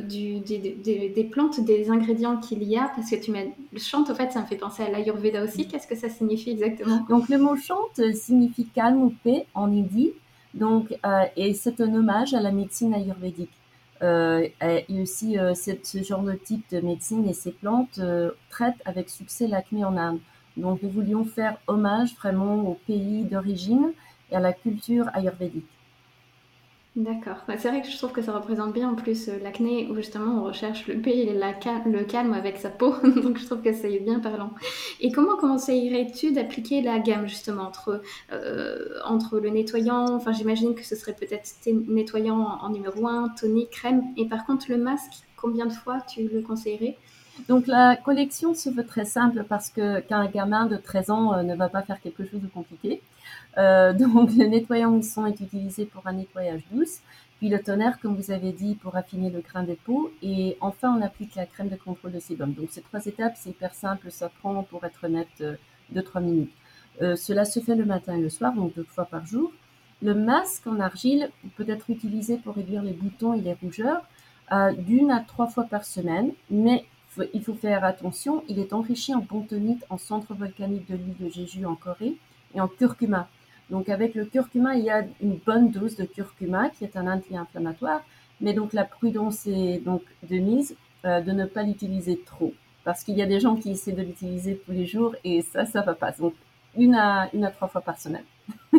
du, 0.00 0.40
des, 0.40 1.28
plantes, 1.30 1.60
des 1.60 1.90
ingrédients 1.90 2.38
qu'il 2.38 2.62
y 2.62 2.78
a, 2.78 2.90
parce 2.96 3.10
que 3.10 3.16
tu 3.16 3.30
mets 3.30 3.52
chante, 3.76 4.08
au 4.08 4.14
fait, 4.14 4.32
ça 4.32 4.40
me 4.40 4.46
fait 4.46 4.56
penser 4.56 4.82
à 4.82 4.90
l'Ayurveda 4.90 5.44
aussi. 5.44 5.68
Qu'est-ce 5.68 5.86
que 5.86 5.96
ça 5.96 6.08
signifie 6.08 6.50
exactement? 6.50 7.04
Donc, 7.10 7.28
le 7.28 7.36
mot 7.36 7.56
chante 7.56 8.00
signifie 8.14 8.66
calme 8.66 9.02
ou 9.02 9.14
paix 9.22 9.46
en 9.54 9.70
hindi, 9.70 10.14
donc, 10.56 10.98
et 11.36 11.54
c'est 11.54 11.80
un 11.80 11.94
hommage 11.94 12.34
à 12.34 12.40
la 12.40 12.50
médecine 12.50 12.94
ayurvédique. 12.94 13.52
et 14.02 15.00
aussi, 15.02 15.36
ce 15.54 16.02
genre 16.02 16.22
de 16.22 16.32
type 16.32 16.64
de 16.70 16.80
médecine 16.80 17.28
et 17.28 17.34
ces 17.34 17.52
plantes 17.52 18.00
traitent 18.50 18.82
avec 18.84 19.08
succès 19.10 19.46
l'acné 19.46 19.84
en 19.84 19.96
Inde. 19.96 20.20
Donc 20.56 20.82
nous 20.82 20.90
voulions 20.90 21.24
faire 21.24 21.58
hommage 21.66 22.14
vraiment 22.16 22.56
au 22.68 22.74
pays 22.86 23.24
d'origine 23.24 23.92
et 24.30 24.36
à 24.36 24.40
la 24.40 24.52
culture 24.52 25.06
ayurvédique. 25.14 25.75
D'accord. 26.96 27.44
Bah, 27.46 27.58
c'est 27.58 27.68
vrai 27.68 27.82
que 27.82 27.90
je 27.90 27.96
trouve 27.98 28.12
que 28.12 28.22
ça 28.22 28.32
représente 28.32 28.72
bien 28.72 28.88
en 28.88 28.94
plus 28.94 29.28
euh, 29.28 29.38
l'acné 29.42 29.86
où 29.90 29.96
justement 29.96 30.40
on 30.40 30.44
recherche 30.44 30.86
le 30.86 30.98
pays 30.98 31.28
et 31.28 31.34
le 31.34 32.04
calme 32.04 32.32
avec 32.32 32.56
sa 32.56 32.70
peau. 32.70 32.94
Donc 33.22 33.36
je 33.36 33.44
trouve 33.44 33.60
que 33.60 33.74
c'est 33.74 33.98
bien 33.98 34.18
parlant. 34.18 34.52
Et 35.00 35.12
comment 35.12 35.36
conseillerais-tu 35.36 36.32
d'appliquer 36.32 36.80
la 36.80 36.98
gamme 36.98 37.28
justement 37.28 37.64
entre, 37.64 38.00
euh, 38.32 38.78
entre 39.04 39.38
le 39.38 39.50
nettoyant, 39.50 40.14
enfin 40.14 40.32
j'imagine 40.32 40.74
que 40.74 40.86
ce 40.86 40.96
serait 40.96 41.12
peut-être 41.12 41.50
nettoyant 41.86 42.40
en, 42.40 42.70
numéro 42.70 43.06
1, 43.06 43.28
tonique, 43.38 43.70
crème. 43.70 44.02
Et 44.16 44.26
par 44.26 44.46
contre 44.46 44.64
le 44.70 44.78
masque, 44.78 45.22
combien 45.36 45.66
de 45.66 45.74
fois 45.74 46.00
tu 46.00 46.26
le 46.26 46.40
conseillerais? 46.40 46.96
Donc 47.48 47.66
la 47.66 47.96
collection 47.96 48.54
se 48.54 48.70
veut 48.70 48.84
très 48.84 49.04
simple 49.04 49.44
parce 49.48 49.70
que 49.70 50.00
qu'un 50.00 50.26
gamin 50.26 50.66
de 50.66 50.76
13 50.76 51.10
ans 51.10 51.34
euh, 51.34 51.42
ne 51.42 51.54
va 51.54 51.68
pas 51.68 51.82
faire 51.82 52.00
quelque 52.00 52.24
chose 52.24 52.40
de 52.40 52.48
compliqué. 52.48 53.02
Euh, 53.58 53.92
donc 53.92 54.30
le 54.34 54.46
nettoyant 54.46 54.90
mousson 54.90 55.26
est 55.26 55.40
utilisé 55.40 55.84
pour 55.84 56.06
un 56.06 56.14
nettoyage 56.14 56.62
douce, 56.70 57.00
puis 57.38 57.48
le 57.48 57.60
tonnerre, 57.60 58.00
comme 58.00 58.16
vous 58.16 58.30
avez 58.30 58.52
dit, 58.52 58.74
pour 58.74 58.96
affiner 58.96 59.30
le 59.30 59.40
grain 59.40 59.62
des 59.62 59.76
peaux, 59.76 60.10
et 60.22 60.56
enfin 60.60 60.96
on 60.98 61.02
applique 61.02 61.34
la 61.34 61.46
crème 61.46 61.68
de 61.68 61.76
contrôle 61.76 62.12
de 62.12 62.20
sébum. 62.20 62.52
Donc 62.52 62.68
ces 62.70 62.80
trois 62.80 63.04
étapes, 63.04 63.34
c'est 63.36 63.50
hyper 63.50 63.74
simple, 63.74 64.10
ça 64.10 64.30
prend 64.40 64.62
pour 64.62 64.84
être 64.84 65.04
honnête 65.04 65.28
2-3 65.40 65.46
euh, 65.94 66.20
minutes. 66.20 66.52
cela 67.16 67.44
se 67.44 67.60
fait 67.60 67.74
le 67.74 67.84
matin 67.84 68.16
et 68.16 68.20
le 68.20 68.30
soir, 68.30 68.54
donc 68.54 68.74
deux 68.74 68.84
fois 68.84 69.04
par 69.04 69.26
jour. 69.26 69.52
Le 70.02 70.14
masque 70.14 70.66
en 70.66 70.80
argile 70.80 71.30
peut 71.56 71.64
être 71.68 71.90
utilisé 71.90 72.36
pour 72.38 72.54
réduire 72.54 72.82
les 72.82 72.92
boutons 72.92 73.34
et 73.34 73.40
les 73.40 73.54
rougeurs 73.54 74.02
d'une 74.78 75.10
à 75.10 75.20
trois 75.20 75.48
fois 75.48 75.64
par 75.64 75.84
semaine, 75.84 76.32
mais 76.50 76.84
il 77.34 77.42
faut 77.42 77.54
faire 77.54 77.84
attention, 77.84 78.42
il 78.48 78.58
est 78.58 78.72
enrichi 78.72 79.14
en 79.14 79.20
bentonite, 79.20 79.84
en 79.90 79.98
centre 79.98 80.34
volcanique 80.34 80.90
de 80.90 80.96
l'île 80.96 81.16
de 81.18 81.28
Jeju 81.28 81.64
en 81.64 81.74
Corée 81.74 82.16
et 82.54 82.60
en 82.60 82.68
curcuma. 82.68 83.28
Donc 83.70 83.88
avec 83.88 84.14
le 84.14 84.24
curcuma, 84.24 84.76
il 84.76 84.84
y 84.84 84.90
a 84.90 85.04
une 85.20 85.36
bonne 85.36 85.70
dose 85.70 85.96
de 85.96 86.04
curcuma 86.04 86.70
qui 86.70 86.84
est 86.84 86.96
un 86.96 87.06
anti-inflammatoire, 87.06 88.02
mais 88.40 88.52
donc 88.52 88.72
la 88.72 88.84
prudence 88.84 89.46
est 89.46 89.78
donc 89.78 90.02
de 90.28 90.36
mise 90.36 90.76
euh, 91.04 91.20
de 91.20 91.32
ne 91.32 91.46
pas 91.46 91.62
l'utiliser 91.62 92.20
trop, 92.24 92.52
parce 92.84 93.02
qu'il 93.02 93.16
y 93.16 93.22
a 93.22 93.26
des 93.26 93.40
gens 93.40 93.56
qui 93.56 93.70
essaient 93.72 93.92
de 93.92 94.02
l'utiliser 94.02 94.60
tous 94.64 94.72
les 94.72 94.86
jours 94.86 95.14
et 95.24 95.42
ça, 95.42 95.66
ça 95.66 95.82
va 95.82 95.94
pas. 95.94 96.12
Donc 96.12 96.34
une 96.76 96.94
à, 96.94 97.28
une 97.32 97.44
à 97.44 97.50
trois 97.50 97.68
fois 97.68 97.80
par 97.80 97.98
semaine. 97.98 98.24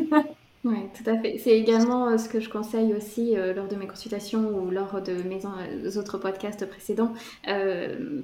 Oui, 0.67 0.89
tout 0.93 1.09
à 1.09 1.17
fait. 1.17 1.37
C'est 1.37 1.57
également 1.57 2.09
euh, 2.09 2.17
ce 2.17 2.27
que 2.27 2.41
je 2.41 2.49
conseille 2.49 2.93
aussi 2.93 3.37
euh, 3.37 3.53
lors 3.53 3.69
de 3.69 3.77
mes 3.77 3.87
consultations 3.87 4.49
ou 4.49 4.69
lors 4.69 5.01
de 5.01 5.13
mes 5.23 5.39
euh, 5.45 5.97
autres 5.97 6.17
podcasts 6.17 6.67
précédents. 6.67 7.13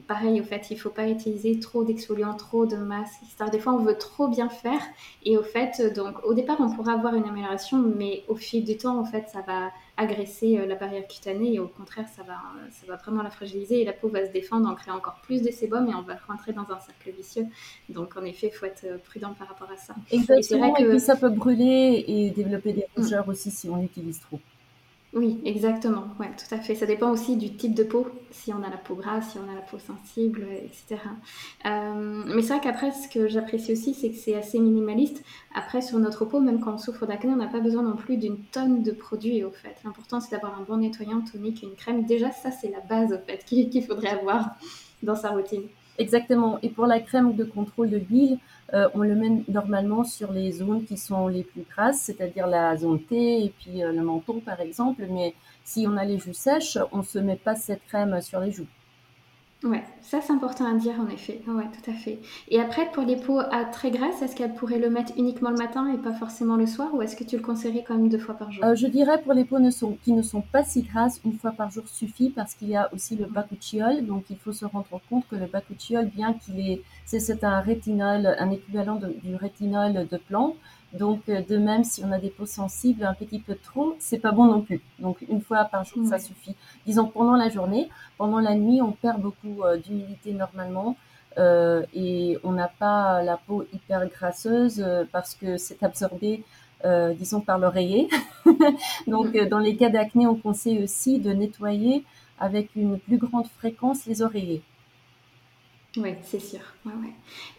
pareil, 0.07 0.41
au 0.41 0.43
fait, 0.43 0.69
il 0.69 0.73
ne 0.73 0.79
faut 0.79 0.89
pas 0.89 1.07
utiliser 1.07 1.57
trop 1.59 1.85
d'exfoliants, 1.85 2.33
trop 2.33 2.65
de 2.65 2.75
masques, 2.75 3.21
etc. 3.23 3.49
Des 3.49 3.59
fois, 3.59 3.73
on 3.73 3.77
veut 3.77 3.97
trop 3.97 4.27
bien 4.27 4.49
faire 4.49 4.81
et 5.23 5.37
au 5.37 5.43
fait, 5.43 5.93
donc 5.95 6.25
au 6.25 6.33
départ, 6.33 6.57
on 6.59 6.69
pourra 6.75 6.93
avoir 6.93 7.15
une 7.15 7.25
amélioration, 7.25 7.77
mais 7.77 8.23
au 8.27 8.35
fil 8.35 8.65
du 8.65 8.75
temps, 8.75 8.99
en 8.99 9.05
fait, 9.05 9.29
ça 9.31 9.39
va 9.47 9.71
agresser 9.97 10.57
euh, 10.57 10.65
la 10.65 10.75
barrière 10.75 11.07
cutanée 11.07 11.53
et 11.53 11.59
au 11.59 11.67
contraire 11.67 12.07
ça 12.15 12.23
va, 12.23 12.41
ça 12.71 12.85
va 12.87 12.95
vraiment 12.95 13.21
la 13.21 13.29
fragiliser 13.29 13.81
et 13.81 13.85
la 13.85 13.93
peau 13.93 14.09
va 14.09 14.25
se 14.25 14.31
défendre 14.31 14.67
en 14.67 14.75
créant 14.75 14.95
encore 14.95 15.19
plus 15.23 15.41
de 15.41 15.51
sébum 15.51 15.87
et 15.89 15.93
on 15.93 16.01
va 16.01 16.15
rentrer 16.27 16.51
dans 16.51 16.63
un 16.71 16.79
cercle 16.79 17.11
vicieux. 17.11 17.45
Donc 17.89 18.17
en 18.17 18.23
effet, 18.23 18.49
il 18.51 18.55
faut 18.55 18.65
être 18.65 18.85
euh, 18.85 18.97
prudent 18.97 19.33
par 19.33 19.47
rapport 19.49 19.69
à 19.71 19.77
ça. 19.77 19.93
Exactement, 20.11 20.75
et, 20.77 20.83
vrai 20.83 20.93
que... 20.93 20.97
ça 20.97 21.15
peut 21.15 21.29
brûler 21.29 22.05
et 22.07 22.31
développer 22.31 22.73
des 22.73 22.85
rougeurs 22.95 23.27
aussi 23.27 23.51
si 23.51 23.69
on 23.69 23.81
l'utilise 23.81 24.19
trop. 24.19 24.39
Oui, 25.13 25.39
exactement. 25.45 26.05
Ouais, 26.19 26.31
tout 26.35 26.55
à 26.55 26.57
fait. 26.57 26.73
Ça 26.73 26.87
dépend 26.87 27.11
aussi 27.11 27.37
du 27.37 27.55
type 27.55 27.75
de 27.75 27.83
peau, 27.83 28.07
si 28.31 28.51
on 28.51 28.63
a 28.63 28.69
la 28.69 28.77
peau 28.77 28.95
grasse, 28.95 29.31
si 29.31 29.37
on 29.37 29.51
a 29.51 29.53
la 29.53 29.61
peau 29.61 29.77
sensible, 29.77 30.47
etc. 30.51 31.01
Euh, 31.67 32.23
mais 32.25 32.41
c'est 32.41 32.53
vrai 32.55 32.61
qu'après, 32.61 32.91
ce 32.91 33.07
que 33.07 33.27
j'apprécie 33.27 33.73
aussi, 33.73 33.93
c'est 33.93 34.09
que 34.09 34.17
c'est 34.17 34.33
assez 34.33 34.59
minimaliste. 34.59 35.23
Après, 35.53 35.83
sur 35.83 35.99
notre 35.99 36.25
peau, 36.25 36.39
même 36.39 36.59
quand 36.59 36.73
on 36.73 36.77
souffre 36.79 37.05
d'acné, 37.05 37.31
on 37.31 37.35
n'a 37.35 37.47
pas 37.47 37.59
besoin 37.59 37.83
non 37.83 37.95
plus 37.95 38.17
d'une 38.17 38.39
tonne 38.45 38.81
de 38.81 38.91
produits, 38.91 39.43
au 39.43 39.51
fait. 39.51 39.75
L'important, 39.85 40.19
c'est 40.19 40.31
d'avoir 40.31 40.59
un 40.59 40.63
bon 40.63 40.77
nettoyant, 40.77 41.21
tonique, 41.21 41.61
une 41.61 41.75
crème. 41.75 42.05
Déjà, 42.05 42.31
ça, 42.31 42.49
c'est 42.49 42.71
la 42.71 42.79
base, 42.79 43.13
au 43.13 43.19
fait, 43.19 43.45
qu'il 43.45 43.85
faudrait 43.85 44.19
avoir 44.19 44.55
dans 45.03 45.15
sa 45.15 45.29
routine. 45.29 45.67
Exactement. 45.99 46.57
Et 46.63 46.69
pour 46.69 46.87
la 46.87 46.99
crème 46.99 47.35
de 47.35 47.43
contrôle 47.43 47.89
de 47.89 47.97
l'huile, 47.97 48.39
euh, 48.73 48.89
on 48.95 49.01
le 49.01 49.15
met 49.15 49.43
normalement 49.47 50.03
sur 50.03 50.31
les 50.31 50.51
zones 50.51 50.85
qui 50.85 50.97
sont 50.97 51.27
les 51.27 51.43
plus 51.43 51.63
grasses, 51.69 52.01
c'est-à-dire 52.01 52.47
la 52.47 52.75
zone 52.77 52.99
T 53.03 53.45
et 53.45 53.49
puis 53.49 53.83
euh, 53.83 53.91
le 53.91 54.01
menton 54.01 54.39
par 54.39 54.59
exemple. 54.59 55.05
Mais 55.09 55.35
si 55.63 55.85
on 55.87 55.95
a 55.97 56.05
les 56.05 56.17
joues 56.17 56.33
sèches, 56.33 56.77
on 56.91 56.99
ne 56.99 57.03
se 57.03 57.19
met 57.19 57.35
pas 57.35 57.55
cette 57.55 57.85
crème 57.85 58.19
sur 58.21 58.39
les 58.39 58.51
joues. 58.51 58.67
Ouais, 59.63 59.81
ça 60.01 60.19
c'est 60.19 60.33
important 60.33 60.65
à 60.65 60.77
dire 60.77 60.99
en 60.99 61.07
effet. 61.07 61.41
Ouais, 61.47 61.63
tout 61.71 61.89
à 61.89 61.93
fait. 61.93 62.19
Et 62.49 62.59
après, 62.59 62.91
pour 62.91 63.03
les 63.03 63.15
peaux 63.15 63.39
à 63.39 63.63
très 63.63 63.91
grasses, 63.91 64.21
est-ce 64.21 64.35
qu'elle 64.35 64.53
pourrait 64.55 64.77
le 64.77 64.89
mettre 64.89 65.13
uniquement 65.17 65.51
le 65.51 65.55
matin 65.55 65.89
et 65.93 65.97
pas 65.97 66.11
forcément 66.11 66.57
le 66.57 66.67
soir 66.67 66.93
ou 66.93 67.01
est-ce 67.01 67.15
que 67.15 67.23
tu 67.23 67.37
le 67.37 67.41
conseillerais 67.41 67.85
quand 67.87 67.95
même 67.95 68.09
deux 68.09 68.17
fois 68.17 68.35
par 68.35 68.51
jour? 68.51 68.63
Euh, 68.65 68.75
Je 68.75 68.87
dirais 68.87 69.21
pour 69.21 69.33
les 69.33 69.45
peaux 69.45 69.59
qui 70.03 70.11
ne 70.11 70.21
sont 70.21 70.41
pas 70.41 70.65
si 70.65 70.81
grasses, 70.81 71.21
une 71.23 71.37
fois 71.37 71.51
par 71.51 71.71
jour 71.71 71.87
suffit 71.87 72.29
parce 72.29 72.55
qu'il 72.55 72.69
y 72.69 72.75
a 72.75 72.93
aussi 72.93 73.15
le 73.15 73.25
bakuchiol. 73.25 74.05
Donc 74.05 74.25
il 74.29 74.37
faut 74.37 74.51
se 74.51 74.65
rendre 74.65 74.99
compte 75.09 75.25
que 75.29 75.37
le 75.37 75.45
bakuchiol, 75.45 76.07
bien 76.07 76.33
qu'il 76.33 76.59
est, 76.59 76.81
c'est 77.05 77.43
un 77.45 77.61
rétinol, 77.61 78.35
un 78.37 78.51
équivalent 78.51 78.99
du 79.23 79.35
rétinol 79.35 80.07
de 80.11 80.17
plante, 80.17 80.55
donc, 80.93 81.21
euh, 81.27 81.41
de 81.41 81.57
même, 81.57 81.83
si 81.83 82.03
on 82.03 82.11
a 82.11 82.19
des 82.19 82.29
peaux 82.29 82.45
sensibles 82.45 83.03
un 83.03 83.15
petit 83.15 83.39
peu 83.39 83.55
trop, 83.55 83.95
c'est 83.99 84.19
pas 84.19 84.31
bon 84.31 84.45
non 84.45 84.61
plus. 84.61 84.81
Donc, 84.99 85.17
une 85.27 85.41
fois 85.41 85.65
par 85.65 85.83
jour, 85.85 86.05
ça 86.07 86.19
suffit. 86.19 86.55
Disons, 86.85 87.07
pendant 87.07 87.35
la 87.35 87.49
journée, 87.49 87.89
pendant 88.17 88.39
la 88.39 88.53
nuit, 88.53 88.81
on 88.81 88.91
perd 88.91 89.19
beaucoup 89.19 89.63
euh, 89.63 89.77
d'humidité 89.77 90.33
normalement. 90.33 90.95
Euh, 91.39 91.83
et 91.95 92.37
on 92.43 92.51
n'a 92.51 92.67
pas 92.67 93.23
la 93.23 93.37
peau 93.37 93.65
hyper 93.73 94.07
grasseuse 94.07 94.85
parce 95.11 95.33
que 95.33 95.57
c'est 95.57 95.81
absorbé, 95.81 96.43
disons, 97.17 97.41
par 97.41 97.57
l'oreiller. 97.57 98.07
Donc, 99.07 99.35
dans 99.49 99.57
les 99.57 99.75
cas 99.75 99.89
d'acné, 99.89 100.27
on 100.27 100.35
conseille 100.35 100.83
aussi 100.83 101.19
de 101.19 101.31
nettoyer 101.31 102.03
avec 102.39 102.75
une 102.75 102.99
plus 102.99 103.17
grande 103.17 103.47
fréquence 103.47 104.05
les 104.05 104.21
oreillers. 104.21 104.61
Oui, 105.95 106.15
c'est 106.23 106.39
sûr. 106.39 106.59
Ouais, 106.85 106.91
ouais. 106.91 107.13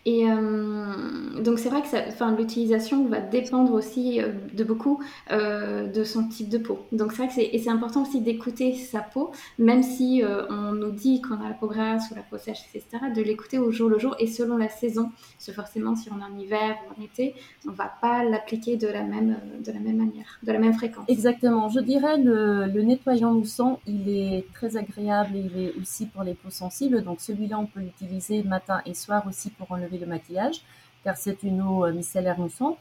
Et 0.06 0.28
euh, 0.28 1.40
donc 1.40 1.60
c'est 1.60 1.68
vrai 1.68 1.82
que 1.82 2.36
l'utilisation 2.36 3.06
va 3.06 3.20
dépendre 3.20 3.72
aussi 3.72 4.20
euh, 4.20 4.32
de 4.52 4.64
beaucoup 4.64 5.00
euh, 5.30 5.86
de 5.86 6.02
son 6.02 6.26
type 6.26 6.48
de 6.48 6.58
peau. 6.58 6.84
Donc 6.90 7.12
c'est 7.12 7.18
vrai 7.18 7.28
que 7.28 7.58
c'est, 7.58 7.68
important 7.68 8.02
aussi 8.02 8.20
d'écouter 8.20 8.74
sa 8.74 9.00
peau, 9.00 9.30
même 9.58 9.82
si 9.82 10.22
on 10.50 10.72
nous 10.72 10.90
dit 10.90 11.22
qu'on 11.22 11.40
a 11.40 11.48
la 11.48 11.54
peau 11.54 11.68
grasse 11.68 12.10
ou 12.10 12.14
la 12.14 12.22
peau 12.22 12.36
sèche, 12.36 12.64
etc., 12.74 13.04
de 13.14 13.22
l'écouter 13.22 13.58
au 13.58 13.70
jour 13.70 13.88
le 13.88 13.98
jour 13.98 14.14
et 14.18 14.26
selon 14.26 14.56
la 14.56 14.68
saison. 14.68 15.10
Parce 15.36 15.46
que 15.46 15.52
forcément, 15.52 15.96
si 15.96 16.10
on 16.10 16.18
est 16.18 16.24
en 16.24 16.38
hiver 16.38 16.76
ou 16.84 17.00
en 17.00 17.04
été, 17.04 17.34
on 17.66 17.70
va 17.70 17.90
pas 18.00 18.24
l'appliquer 18.24 18.76
de 18.76 18.88
la 18.88 19.02
même, 19.02 19.38
de 19.64 19.72
la 19.72 19.78
même 19.78 19.96
manière, 19.96 20.38
de 20.42 20.52
la 20.52 20.58
même 20.58 20.74
fréquence. 20.74 21.04
Exactement. 21.08 21.68
Je 21.68 21.80
dirais 21.80 22.18
le, 22.18 22.66
le 22.66 22.82
nettoyant 22.82 23.32
moussant, 23.32 23.80
il 23.86 24.08
est 24.08 24.44
très 24.52 24.76
agréable 24.76 25.36
et 25.36 25.40
il 25.40 25.62
est 25.62 25.72
aussi 25.80 26.06
pour 26.06 26.24
les 26.24 26.34
peaux 26.34 26.50
sensibles. 26.50 27.02
Donc 27.02 27.20
celui-là, 27.20 27.58
on 27.58 27.66
peut 27.66 27.80
l'utiliser 27.80 28.23
matin 28.44 28.82
et 28.86 28.94
soir 28.94 29.26
aussi 29.28 29.50
pour 29.50 29.70
enlever 29.72 29.98
le 29.98 30.06
maquillage, 30.06 30.60
car 31.04 31.16
c'est 31.16 31.42
une 31.42 31.60
eau 31.62 31.84
euh, 31.84 31.92
micellaire 31.92 32.38
moussante. 32.38 32.78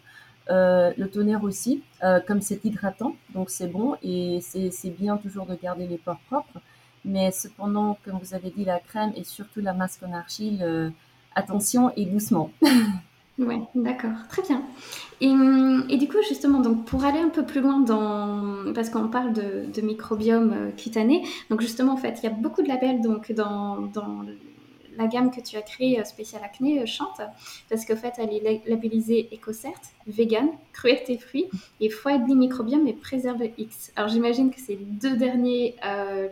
Euh, 0.50 0.91
le 0.97 1.09
tonnerre 1.09 1.43
aussi, 1.43 1.83
euh, 2.03 2.19
comme 2.19 2.41
c'est 2.41 2.63
hydratant, 2.65 3.15
donc 3.33 3.50
c'est 3.50 3.67
bon 3.67 3.95
et 4.03 4.39
c'est 4.41 4.89
bien 4.89 5.15
toujours 5.17 5.45
de 5.45 5.55
garder 5.55 5.88
les 5.88 5.97
pores 5.97 6.19
propres. 6.27 6.59
Mais 7.05 7.31
cependant, 7.31 7.97
comme 8.03 8.19
vous 8.21 8.33
avez 8.33 8.50
dit, 8.50 8.65
la 8.65 8.79
crème 8.79 9.12
et 9.15 9.23
surtout 9.23 9.62
la 9.62 9.73
masque 9.73 10.03
en 10.03 10.13
argile, 10.13 10.93
attention 11.35 11.91
et 11.95 12.05
doucement. 12.05 12.51
Oui, 13.39 13.55
d'accord, 13.73 14.27
très 14.29 14.43
bien. 14.43 14.62
Et, 15.19 15.97
du 15.97 16.07
coup, 16.07 16.17
justement, 16.27 16.59
donc 16.59 16.85
pour 16.85 17.03
aller 17.03 17.17
un 17.17 17.29
peu 17.29 17.43
plus 17.43 17.62
loin 17.62 17.79
dans, 17.79 18.71
parce 18.75 18.91
qu'on 18.91 19.07
parle 19.07 19.33
de, 19.33 19.65
de 19.73 19.81
microbiome 19.81 20.71
cutané, 20.77 21.23
donc 21.50 21.62
justement, 21.62 21.93
en 21.93 21.97
fait, 21.97 22.19
il 22.21 22.25
y 22.25 22.27
a 22.27 22.29
beaucoup 22.29 22.62
de 22.62 22.67
labels 22.67 23.01
donc 23.01 23.31
dans, 23.31 23.81
dans 23.81 24.23
la 24.97 25.07
gamme 25.07 25.31
que 25.31 25.41
tu 25.41 25.57
as 25.57 25.62
créée 25.62 26.03
spéciale 26.05 26.43
acné 26.43 26.85
chante 26.85 27.21
parce 27.69 27.85
qu'en 27.85 27.95
fait, 27.95 28.13
elle 28.17 28.33
est 28.33 28.62
labellisée 28.67 29.29
EcoCert, 29.33 29.79
vegan, 30.07 30.50
cruelté 30.71 31.17
fruits 31.17 31.47
et 31.79 31.89
foie 31.89 32.17
microbiome 32.17 32.88
et 32.88 32.93
préserve 32.93 33.43
X. 33.57 33.91
Alors 33.95 34.09
j'imagine 34.09 34.51
que 34.51 34.59
ces 34.59 34.75
deux 34.75 35.15
derniers 35.15 35.75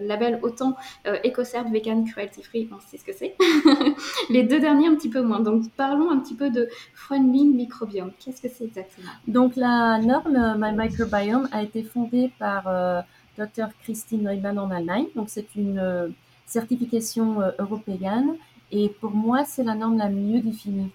labels, 0.01 0.39
autant 0.41 0.75
EcoCert, 1.05 1.69
vegan, 1.69 2.05
cruelty 2.05 2.43
free, 2.43 2.69
on 2.71 2.79
sait 2.79 2.97
ce 2.97 3.05
que 3.05 3.13
c'est. 3.13 3.35
Les 4.29 4.43
deux 4.43 4.59
derniers 4.59 4.87
un 4.87 4.95
petit 4.95 5.09
peu 5.09 5.21
moins. 5.21 5.39
Donc 5.39 5.69
parlons 5.71 6.09
un 6.09 6.19
petit 6.19 6.35
peu 6.35 6.49
de 6.49 6.67
friendly 6.93 7.45
microbiome. 7.45 8.11
Qu'est-ce 8.19 8.41
que 8.41 8.49
c'est 8.49 8.65
exactement? 8.65 9.11
Donc 9.27 9.55
la 9.55 9.99
norme 9.99 10.55
My 10.57 10.75
Microbiome 10.75 11.47
a 11.51 11.63
été 11.63 11.83
fondée 11.83 12.31
par 12.39 12.67
euh, 12.67 13.01
Dr 13.37 13.67
Christine 13.83 14.23
Neumann 14.23 14.59
en 14.59 14.71
Allemagne. 14.71 15.05
Donc 15.15 15.29
c'est 15.29 15.55
une 15.55 15.79
euh, 15.79 16.09
certification 16.45 17.41
euh, 17.41 17.51
européenne 17.59 18.35
et 18.71 18.89
pour 18.89 19.11
moi 19.11 19.45
c'est 19.45 19.63
la 19.63 19.75
norme 19.75 19.97
la 19.97 20.09
mieux 20.09 20.41
définie 20.41 20.91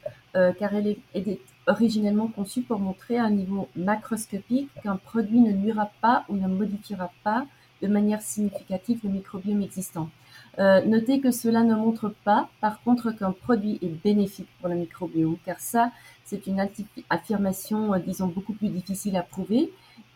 car 0.59 0.75
elle 0.75 0.89
est, 0.89 0.99
est, 1.15 1.41
originellement 1.67 2.29
conçue 2.29 2.61
pour 2.61 2.79
montrer 2.79 3.17
à 3.17 3.25
un 3.25 3.31
niveau 3.31 3.69
macroscopique 3.75 4.69
qu'un 4.83 4.97
produit 4.97 5.41
ne 5.41 5.53
nuira 5.53 5.91
pas 6.03 6.25
ou 6.29 6.37
ne 6.37 6.47
modifiera 6.47 7.11
pas 7.25 7.47
de 7.83 7.89
manière 7.89 8.23
significative 8.23 9.01
le 9.05 9.11
microbiome 9.11 9.63
existant. 9.63 10.09
Euh, 10.59 10.83
notez 10.85 11.21
que 11.21 11.31
cela 11.31 11.63
ne 11.63 11.75
montre 11.75 12.15
pas, 12.25 12.49
par 12.61 12.81
contre, 12.83 13.11
qu'un 13.11 13.33
produit 13.33 13.79
est 13.83 14.03
bénéfique 14.03 14.49
pour 14.61 14.69
le 14.69 14.77
microbiome, 14.77 15.37
car 15.45 15.61
ça, 15.61 15.91
c'est 16.25 16.47
une 16.47 16.67
affirmation, 17.11 17.93
euh, 17.93 17.99
disons, 17.99 18.29
beaucoup 18.29 18.55
plus 18.55 18.69
difficile 18.69 19.17
à 19.17 19.23
prouver, 19.23 19.71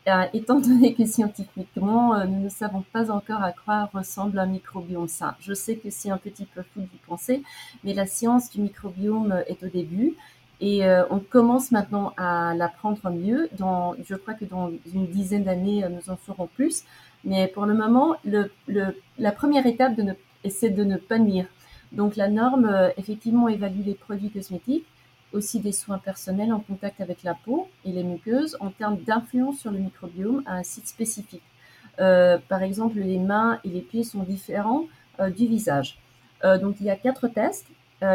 euh, 0.08 0.24
étant 0.32 0.60
donné 0.60 0.94
que 0.94 1.04
scientifiquement, 1.04 2.24
nous 2.26 2.40
ne 2.40 2.48
savons 2.48 2.82
pas 2.92 3.10
encore 3.10 3.42
à 3.42 3.52
quoi 3.52 3.90
ressemble 3.92 4.38
un 4.38 4.46
microbiome 4.46 5.08
sain. 5.08 5.34
Je 5.40 5.52
sais 5.54 5.76
que 5.76 5.90
c'est 5.90 6.10
un 6.10 6.18
petit 6.18 6.46
peu 6.46 6.62
fou 6.62 6.80
d'y 6.80 6.98
penser, 7.06 7.42
mais 7.84 7.94
la 7.94 8.06
science 8.06 8.50
du 8.50 8.60
microbiome 8.60 9.42
est 9.46 9.62
au 9.62 9.68
début. 9.68 10.14
Et 10.62 10.82
on 11.10 11.20
commence 11.20 11.70
maintenant 11.70 12.12
à 12.18 12.54
l'apprendre 12.54 13.10
mieux. 13.10 13.48
Dans, 13.58 13.94
je 14.04 14.14
crois 14.14 14.34
que 14.34 14.44
dans 14.44 14.70
une 14.92 15.06
dizaine 15.06 15.44
d'années, 15.44 15.86
nous 15.88 16.12
en 16.12 16.18
saurons 16.26 16.48
plus. 16.48 16.84
Mais 17.24 17.48
pour 17.48 17.64
le 17.66 17.74
moment, 17.74 18.16
le, 18.24 18.50
le, 18.66 18.94
la 19.18 19.32
première 19.32 19.66
étape 19.66 19.94
c'est 20.48 20.70
de 20.70 20.84
ne 20.84 20.96
pas 20.96 21.18
nuire. 21.18 21.46
Donc 21.92 22.16
la 22.16 22.28
norme, 22.28 22.66
euh, 22.66 22.90
effectivement, 22.96 23.48
évalue 23.48 23.84
les 23.84 23.94
produits 23.94 24.30
cosmétiques, 24.30 24.86
aussi 25.32 25.60
des 25.60 25.72
soins 25.72 25.98
personnels 25.98 26.52
en 26.52 26.60
contact 26.60 27.00
avec 27.00 27.22
la 27.22 27.34
peau 27.34 27.68
et 27.84 27.92
les 27.92 28.02
muqueuses 28.02 28.56
en 28.60 28.70
termes 28.70 28.98
d'influence 28.98 29.58
sur 29.58 29.70
le 29.70 29.78
microbiome 29.78 30.42
à 30.46 30.54
un 30.54 30.62
site 30.62 30.88
spécifique. 30.88 31.42
Euh, 31.98 32.38
par 32.48 32.62
exemple, 32.62 32.98
les 32.98 33.18
mains 33.18 33.60
et 33.64 33.68
les 33.68 33.80
pieds 33.80 34.04
sont 34.04 34.22
différents 34.22 34.84
euh, 35.20 35.30
du 35.30 35.46
visage. 35.46 35.98
donc 36.42 36.76
il 36.80 36.86
y 36.86 36.90
a 36.90 36.96
quatre 36.96 37.28
tests, 37.28 37.66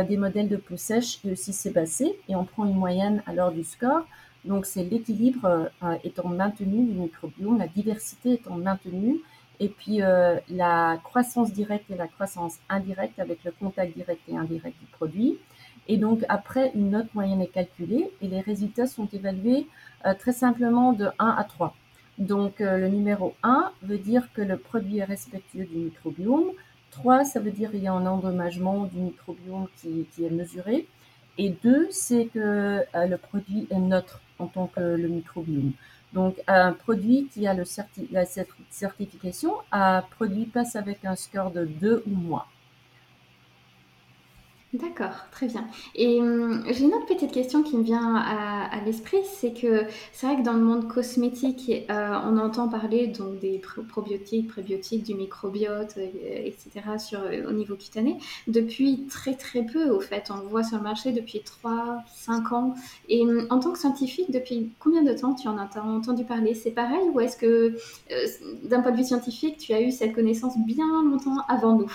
des 0.10 0.18
modèles 0.18 0.50
de 0.50 0.58
peau 0.58 0.78
sèche 0.78 1.20
et 1.24 1.32
aussi 1.32 1.54
sébacée, 1.54 2.18
et 2.28 2.36
on 2.36 2.44
prend 2.44 2.66
une 2.66 2.74
moyenne 2.74 3.22
alors 3.28 3.52
du 3.52 3.64
score. 3.64 4.04
Donc 4.44 4.66
c'est 4.66 4.84
l'équilibre 4.84 5.70
étant 6.04 6.30
maintenu 6.30 6.86
du 6.86 6.94
microbiome, 6.94 7.60
la 7.60 7.68
diversité 7.68 8.34
étant 8.34 8.56
maintenue, 8.56 9.22
et 9.60 9.70
puis 9.70 10.02
euh, 10.02 10.38
la 10.50 11.00
croissance 11.04 11.52
directe 11.52 11.90
et 11.90 11.96
la 11.96 12.08
croissance 12.08 12.58
indirecte 12.70 13.20
avec 13.20 13.44
le 13.44 13.52
contact 13.52 13.96
direct 13.96 14.22
et 14.28 14.38
indirect 14.38 14.78
du 14.80 14.86
produit. 14.88 15.38
Et 15.88 15.98
donc 15.98 16.24
après, 16.30 16.72
une 16.76 16.92
note 16.92 17.14
moyenne 17.14 17.42
est 17.42 17.48
calculée 17.48 18.12
et 18.22 18.28
les 18.28 18.42
résultats 18.42 18.88
sont 18.88 19.08
évalués 19.14 19.68
euh, 20.06 20.14
très 20.14 20.34
simplement 20.34 20.94
de 20.94 21.08
1 21.20 21.28
à 21.28 21.44
3. 21.44 21.76
Donc 22.18 22.62
euh, 22.62 22.78
le 22.78 22.90
numéro 22.90 23.36
1 23.44 23.72
veut 23.84 23.98
dire 23.98 24.28
que 24.34 24.42
le 24.42 24.58
produit 24.58 25.00
est 25.00 25.04
respectueux 25.04 25.66
du 25.66 25.78
microbiome. 25.78 26.52
3, 26.92 27.26
ça 27.26 27.40
veut 27.40 27.52
dire 27.52 27.72
qu'il 27.72 27.84
y 27.84 27.88
a 27.88 27.94
un 27.94 28.06
endommagement 28.06 28.86
du 28.86 28.98
microbiome 29.00 29.68
qui, 29.78 30.08
qui 30.16 30.26
est 30.26 30.30
mesuré. 30.30 30.88
Et 31.38 31.50
2, 31.50 31.90
c'est 31.92 32.28
que 32.28 32.82
le 32.94 33.18
produit 33.18 33.68
est 33.70 33.78
neutre 33.78 34.22
en 34.40 34.48
tant 34.48 34.68
que 34.68 34.80
le 34.80 35.08
microbiome. 35.10 35.74
Donc, 36.16 36.42
un 36.48 36.72
produit 36.72 37.28
qui 37.28 37.46
a 37.46 37.54
le 37.54 37.66
la 38.12 38.26
certification, 38.26 39.52
un 39.74 40.02
produit 40.02 40.46
passe 40.46 40.78
avec 40.78 41.04
un 41.04 41.18
score 41.18 41.52
de 41.52 41.66
2 41.66 42.04
ou 42.08 42.16
moins. 42.16 42.46
D'accord, 44.74 45.28
très 45.32 45.48
bien. 45.48 45.66
Et 45.94 46.20
hum, 46.20 46.64
j'ai 46.70 46.84
une 46.84 46.94
autre 46.94 47.06
petite 47.06 47.32
question 47.32 47.64
qui 47.64 47.78
me 47.78 47.84
vient 47.84 48.16
à, 48.16 48.82
l'esprit, 48.86 49.20
c'est 49.24 49.54
que 49.54 49.86
c'est 50.12 50.28
vrai 50.28 50.36
que 50.38 50.42
dans 50.42 50.54
le 50.54 50.60
monde 50.60 50.88
cosmétique, 50.90 51.72
euh, 51.90 52.20
on 52.26 52.38
entend 52.38 52.68
parler 52.68 53.08
donc 53.08 53.40
des 53.40 53.62
probiotiques, 53.88 54.50
prébiotiques, 54.50 55.04
du 55.04 55.14
microbiote, 55.14 55.96
euh, 55.98 56.08
etc. 56.44 56.98
Sur, 57.00 57.22
au 57.48 57.52
niveau 57.54 57.76
cutané 57.76 58.18
depuis 58.48 59.06
très 59.10 59.36
très 59.36 59.64
peu. 59.64 59.92
Au 59.92 60.02
fait, 60.02 60.30
on 60.30 60.42
le 60.42 60.48
voit 60.48 60.64
sur 60.64 60.78
le 60.78 60.84
marché 60.84 61.14
depuis 61.14 61.42
3-5 61.64 62.54
ans. 62.54 62.76
Et 63.08 63.22
hum, 63.22 63.48
en 63.50 63.60
tant 63.60 63.72
que 63.72 63.80
scientifique, 63.80 64.30
depuis 64.32 64.72
combien 64.80 65.04
de 65.04 65.14
temps 65.14 65.36
tu 65.36 65.48
en 65.48 65.58
as 65.58 65.70
entendu 65.80 66.26
parler? 66.26 66.54
C'est 66.54 66.72
pareil 66.72 67.08
ou 67.14 67.22
est-ce 67.22 67.38
que 67.38 67.46
euh, 68.12 68.28
d'un 68.64 68.82
point 68.82 68.92
de 68.92 68.98
vue 68.98 69.06
scientifique, 69.06 69.58
tu 69.58 69.74
as 69.74 69.82
eu 69.82 69.92
cette 69.92 70.14
connaissance 70.14 70.58
bien 70.58 71.04
longtemps 71.04 71.38
avant 71.48 71.78
nous? 71.78 71.92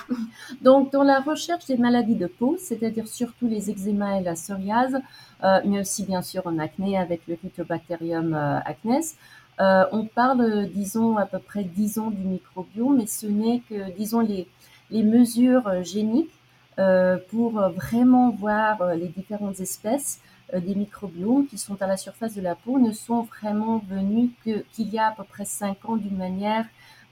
Donc, 0.63 0.93
dans 0.93 1.03
la 1.03 1.21
recherche 1.21 1.67
des 1.67 1.77
maladies 1.77 2.15
de 2.15 2.27
peau, 2.27 2.57
c'est-à-dire 2.71 3.09
surtout 3.09 3.49
les 3.49 3.69
eczémas 3.69 4.21
et 4.21 4.23
la 4.23 4.35
psoriase, 4.35 5.01
euh, 5.43 5.61
mais 5.65 5.81
aussi 5.81 6.05
bien 6.05 6.23
sûr 6.23 6.47
en 6.47 6.59
acné 6.59 6.97
avec 6.97 7.21
le 7.27 7.35
Phytobacterium 7.35 8.33
euh, 8.33 8.59
acnes. 8.65 9.09
Euh, 9.61 9.85
on 9.93 10.07
parle, 10.07 10.69
disons, 10.69 11.17
à 11.17 11.27
peu 11.27 11.41
près 11.41 11.65
10 11.65 11.99
ans 11.99 12.11
du 12.11 12.23
microbiome, 12.23 12.97
mais 12.99 13.07
ce 13.07 13.27
n'est 13.27 13.61
que, 13.69 13.91
disons, 13.97 14.21
les, 14.21 14.47
les 14.91 15.03
mesures 15.03 15.83
géniques 15.83 16.31
pour 17.29 17.61
vraiment 17.77 18.31
voir 18.31 18.95
les 18.95 19.09
différentes 19.09 19.61
espèces 19.61 20.19
des 20.51 20.75
microbiomes 20.75 21.47
qui 21.47 21.59
sont 21.59 21.77
à 21.83 21.87
la 21.87 21.99
surface 21.99 22.35
de 22.35 22.41
la 22.41 22.55
peau 22.55 22.79
ne 22.79 22.91
sont 22.91 23.21
vraiment 23.21 23.83
venus 23.87 24.31
qu'il 24.43 24.89
y 24.89 24.99
a 24.99 25.09
à 25.09 25.13
peu 25.13 25.25
près 25.25 25.45
5 25.45 25.77
ans 25.87 25.97
d'une 25.97 26.17
manière 26.17 26.65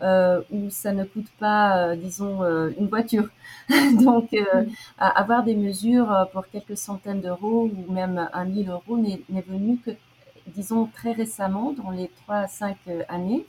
euh, 0.03 0.41
où 0.51 0.71
ça 0.71 0.93
ne 0.93 1.05
coûte 1.05 1.29
pas, 1.39 1.89
euh, 1.89 1.97
disons, 1.97 2.43
euh, 2.43 2.71
une 2.79 2.87
voiture. 2.87 3.29
Donc, 4.03 4.33
euh, 4.33 4.65
avoir 4.99 5.43
des 5.43 5.57
mesures 5.57 6.29
pour 6.33 6.47
quelques 6.49 6.77
centaines 6.77 7.21
d'euros 7.21 7.69
ou 7.69 7.93
même 7.93 8.29
un 8.33 8.45
mille 8.45 8.69
euros 8.69 8.97
n'est 8.99 9.23
venu 9.49 9.79
que, 9.79 9.91
disons, 10.47 10.87
très 10.87 11.13
récemment, 11.13 11.73
dans 11.73 11.91
les 11.91 12.09
trois 12.23 12.37
à 12.37 12.49
cinq 12.49 12.77
années. 13.09 13.45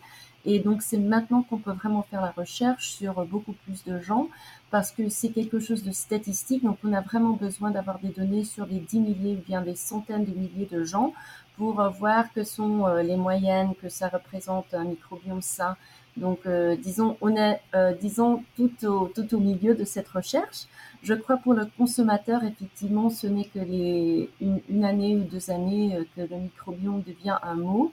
Et 0.46 0.60
donc, 0.60 0.82
c'est 0.82 0.98
maintenant 0.98 1.44
qu'on 1.44 1.58
peut 1.58 1.72
vraiment 1.72 2.02
faire 2.04 2.22
la 2.22 2.32
recherche 2.32 2.92
sur 2.92 3.26
beaucoup 3.26 3.54
plus 3.66 3.84
de 3.84 4.00
gens 4.00 4.30
parce 4.72 4.92
que 4.92 5.10
c'est 5.10 5.30
quelque 5.30 5.60
chose 5.60 5.84
de 5.84 5.92
statistique. 5.92 6.64
Donc, 6.64 6.78
on 6.84 6.94
a 6.94 7.02
vraiment 7.02 7.34
besoin 7.34 7.72
d'avoir 7.72 8.00
des 8.00 8.10
données 8.10 8.46
sur 8.46 8.66
des 8.66 8.80
dix 8.80 9.00
milliers 9.00 9.36
ou 9.36 9.46
bien 9.46 9.62
des 9.62 9.76
centaines 9.76 10.26
de 10.26 10.32
milliers 10.32 10.70
de 10.72 10.84
gens 10.84 11.14
pour 11.58 11.84
voir 11.92 12.32
que 12.34 12.46
sont 12.46 12.88
les 12.98 13.18
moyennes, 13.18 13.74
que 13.82 13.90
ça 13.90 14.08
représente 14.08 14.74
un 14.74 14.86
microbiome 14.86 15.42
sain, 15.42 15.76
donc, 16.20 16.40
euh, 16.46 16.76
disons, 16.76 17.18
on 17.22 17.36
est, 17.36 17.62
euh, 17.76 17.94
disons, 17.94 18.44
tout 18.58 18.72
au, 18.86 19.08
tout 19.08 19.34
au 19.34 19.40
milieu 19.40 19.74
de 19.74 19.86
cette 19.86 20.08
recherche. 20.10 20.68
Je 21.02 21.14
crois 21.14 21.38
pour 21.38 21.54
le 21.54 21.66
consommateur, 21.78 22.44
effectivement, 22.44 23.10
ce 23.10 23.28
n'est 23.28 23.46
que 23.46 23.60
les, 23.60 24.30
une, 24.42 24.84
année 24.84 25.16
ou 25.16 25.22
deux 25.24 25.50
années 25.50 25.96
euh, 25.96 26.04
que 26.16 26.22
le 26.22 26.40
microbiome 26.42 27.02
devient 27.04 27.38
un 27.42 27.56
mot 27.56 27.92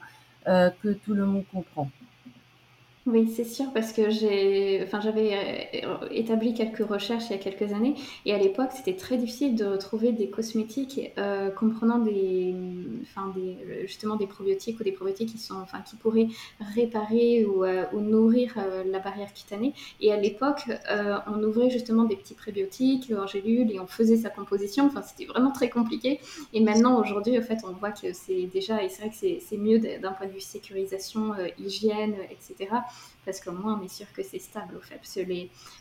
que 0.81 0.93
tout 0.93 1.13
le 1.13 1.25
monde 1.25 1.43
comprend. 1.51 1.89
Oui, 3.07 3.31
c'est 3.33 3.45
sûr, 3.45 3.71
parce 3.73 3.93
que 3.93 4.09
j'ai, 4.09 4.81
enfin, 4.83 4.99
j'avais 4.99 5.31
euh, 5.85 6.09
établi 6.11 6.53
quelques 6.53 6.85
recherches 6.85 7.23
il 7.29 7.31
y 7.31 7.35
a 7.35 7.37
quelques 7.37 7.71
années, 7.71 7.95
et 8.25 8.33
à 8.33 8.37
l'époque, 8.37 8.71
c'était 8.73 8.97
très 8.97 9.15
difficile 9.15 9.55
de 9.55 9.63
retrouver 9.63 10.11
des 10.11 10.29
cosmétiques 10.29 11.13
euh, 11.17 11.49
comprenant 11.49 11.99
des, 11.99 12.53
enfin, 13.03 13.33
des, 13.33 13.87
justement 13.87 14.17
des 14.17 14.27
probiotiques 14.27 14.81
ou 14.81 14.83
des 14.83 14.91
probiotiques 14.91 15.29
qui 15.29 15.37
sont, 15.37 15.55
enfin, 15.55 15.79
qui 15.83 15.95
pourraient 15.95 16.27
réparer 16.75 17.45
ou, 17.45 17.63
euh, 17.63 17.85
ou 17.93 18.01
nourrir 18.01 18.55
la 18.85 18.99
barrière 18.99 19.33
cutanée. 19.33 19.73
Et 20.01 20.11
à 20.11 20.17
l'époque, 20.17 20.63
on 21.27 21.41
ouvrait 21.43 21.69
justement 21.69 22.03
des 22.03 22.17
petits 22.17 22.33
prébiotiques 22.33 23.13
en 23.17 23.25
gélule 23.25 23.71
et 23.71 23.79
on 23.79 23.87
faisait 23.87 24.17
sa 24.17 24.29
composition. 24.29 24.85
Enfin, 24.87 25.01
c'était 25.01 25.25
vraiment 25.31 25.51
très 25.51 25.69
compliqué. 25.69 26.19
Et 26.53 26.59
maintenant, 26.59 26.99
aujourd'hui, 26.99 27.37
en 27.39 27.41
fait, 27.41 27.59
on 27.63 27.71
voit 27.71 27.91
que 27.91 28.11
c'est 28.11 28.47
déjà, 28.47 28.83
et 28.83 28.89
c'est 28.89 29.03
vrai 29.03 29.11
que 29.11 29.15
c'est 29.15 29.57
mieux 29.57 29.79
d'un 29.79 30.11
point 30.11 30.27
de 30.27 30.33
vue 30.33 30.41
sécurisation, 30.41 31.31
hygiène, 31.57 32.15
etc 32.29 32.67
parce 33.27 33.41
qu'au 33.41 33.51
moins 33.51 33.77
on 33.79 33.83
est 33.83 33.89
sûr 33.89 34.07
que 34.13 34.23
c'est 34.23 34.39
stable 34.39 34.77
au 34.77 34.81
fait. 34.81 35.01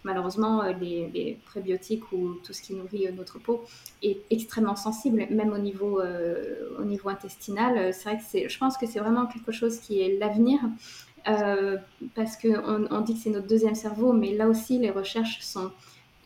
Malheureusement, 0.03 0.63
euh, 0.63 0.73
les, 0.73 1.39
prébiotiques 1.47 2.11
ou 2.13 2.35
tout 2.43 2.53
ce 2.53 2.61
qui 2.61 2.75
nourrit 2.75 3.07
euh, 3.07 3.13
notre 3.13 3.39
peau 3.39 3.65
est 4.03 4.19
extrêmement 4.31 4.75
sensible, 4.75 5.27
même 5.31 5.53
au 5.53 5.59
niveau, 5.59 6.01
euh, 6.01 7.07
intestinal. 7.07 7.95
C'est 7.95 8.11
vrai 8.11 8.19
que 8.19 8.49
je 8.49 8.59
pense 8.59 8.77
que 8.77 8.87
c'est 8.87 8.99
vraiment 8.99 9.27
quelque 9.27 9.53
chose 9.53 9.79
qui 9.79 10.01
est 10.01 10.19
l'avenir. 10.19 10.59
parce 12.15 12.37
qu'on 12.37 12.87
on 12.91 13.01
dit 13.01 13.15
que 13.15 13.21
c'est 13.21 13.31
notre 13.31 13.47
deuxième 13.47 13.77
cerveau, 13.77 14.13
mais 14.13 14.35
là 14.35 14.49
aussi 14.49 14.79
les 14.79 14.91
recherches 14.91 15.41
sont 15.41 15.71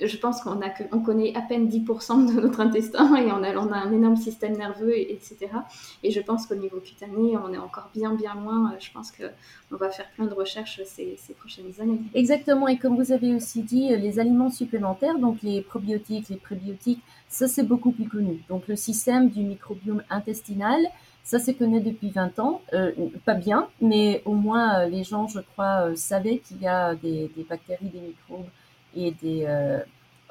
je 0.01 0.17
pense 0.17 0.41
qu'on 0.41 0.61
a 0.61 0.71
que, 0.71 0.85
on 0.93 1.01
connaît 1.01 1.37
à 1.37 1.43
peine 1.43 1.69
10% 1.69 2.35
de 2.35 2.41
notre 2.41 2.61
intestin 2.61 3.15
et 3.17 3.31
on 3.33 3.43
a, 3.43 3.55
on 3.57 3.73
a 3.73 3.77
un 3.77 3.93
énorme 3.93 4.17
système 4.17 4.57
nerveux, 4.57 4.99
etc. 4.99 5.39
Et 6.03 6.11
je 6.11 6.21
pense 6.21 6.47
qu'au 6.47 6.55
niveau 6.55 6.81
cutané, 6.81 7.37
on 7.37 7.53
est 7.53 7.59
encore 7.59 7.91
bien, 7.95 8.15
bien 8.15 8.35
loin. 8.35 8.75
Je 8.79 8.91
pense 8.93 9.13
qu'on 9.13 9.77
va 9.77 9.91
faire 9.91 10.11
plein 10.15 10.27
de 10.27 10.35
recherches 10.35 10.81
ces, 10.85 11.17
ces, 11.19 11.35
prochaines 11.35 11.73
années. 11.81 12.01
Exactement. 12.15 12.69
Et 12.69 12.79
comme 12.79 12.97
vous 12.97 13.13
avez 13.13 13.35
aussi 13.35 13.63
dit, 13.63 13.89
les 13.97 14.19
aliments 14.19 14.51
supplémentaires, 14.51 15.19
donc 15.19 15.43
les 15.43 15.61
probiotiques, 15.61 16.29
les 16.29 16.37
prébiotiques, 16.37 17.03
ça 17.29 17.49
c'est 17.49 17.63
beaucoup 17.63 17.93
plus 17.93 18.09
connu. 18.09 18.43
Donc 18.49 18.69
le 18.69 18.77
système 18.77 19.29
du 19.29 19.41
microbiome 19.43 20.03
intestinal, 20.11 20.81
ça 21.23 21.39
se 21.39 21.51
connaît 21.53 21.81
depuis 21.81 22.11
20 22.11 22.39
ans, 22.39 22.61
euh, 22.73 22.93
pas 23.25 23.35
bien, 23.35 23.69
mais 23.81 24.23
au 24.25 24.35
moins 24.35 24.81
euh, 24.81 24.89
les 24.89 25.05
gens, 25.05 25.29
je 25.29 25.41
crois, 25.41 25.89
euh, 25.89 25.95
savaient 25.95 26.39
qu'il 26.39 26.61
y 26.61 26.67
a 26.67 26.95
des, 26.95 27.31
des, 27.37 27.45
bactéries, 27.45 27.89
des 27.89 28.01
microbes 28.01 28.49
et 28.97 29.13
des, 29.23 29.47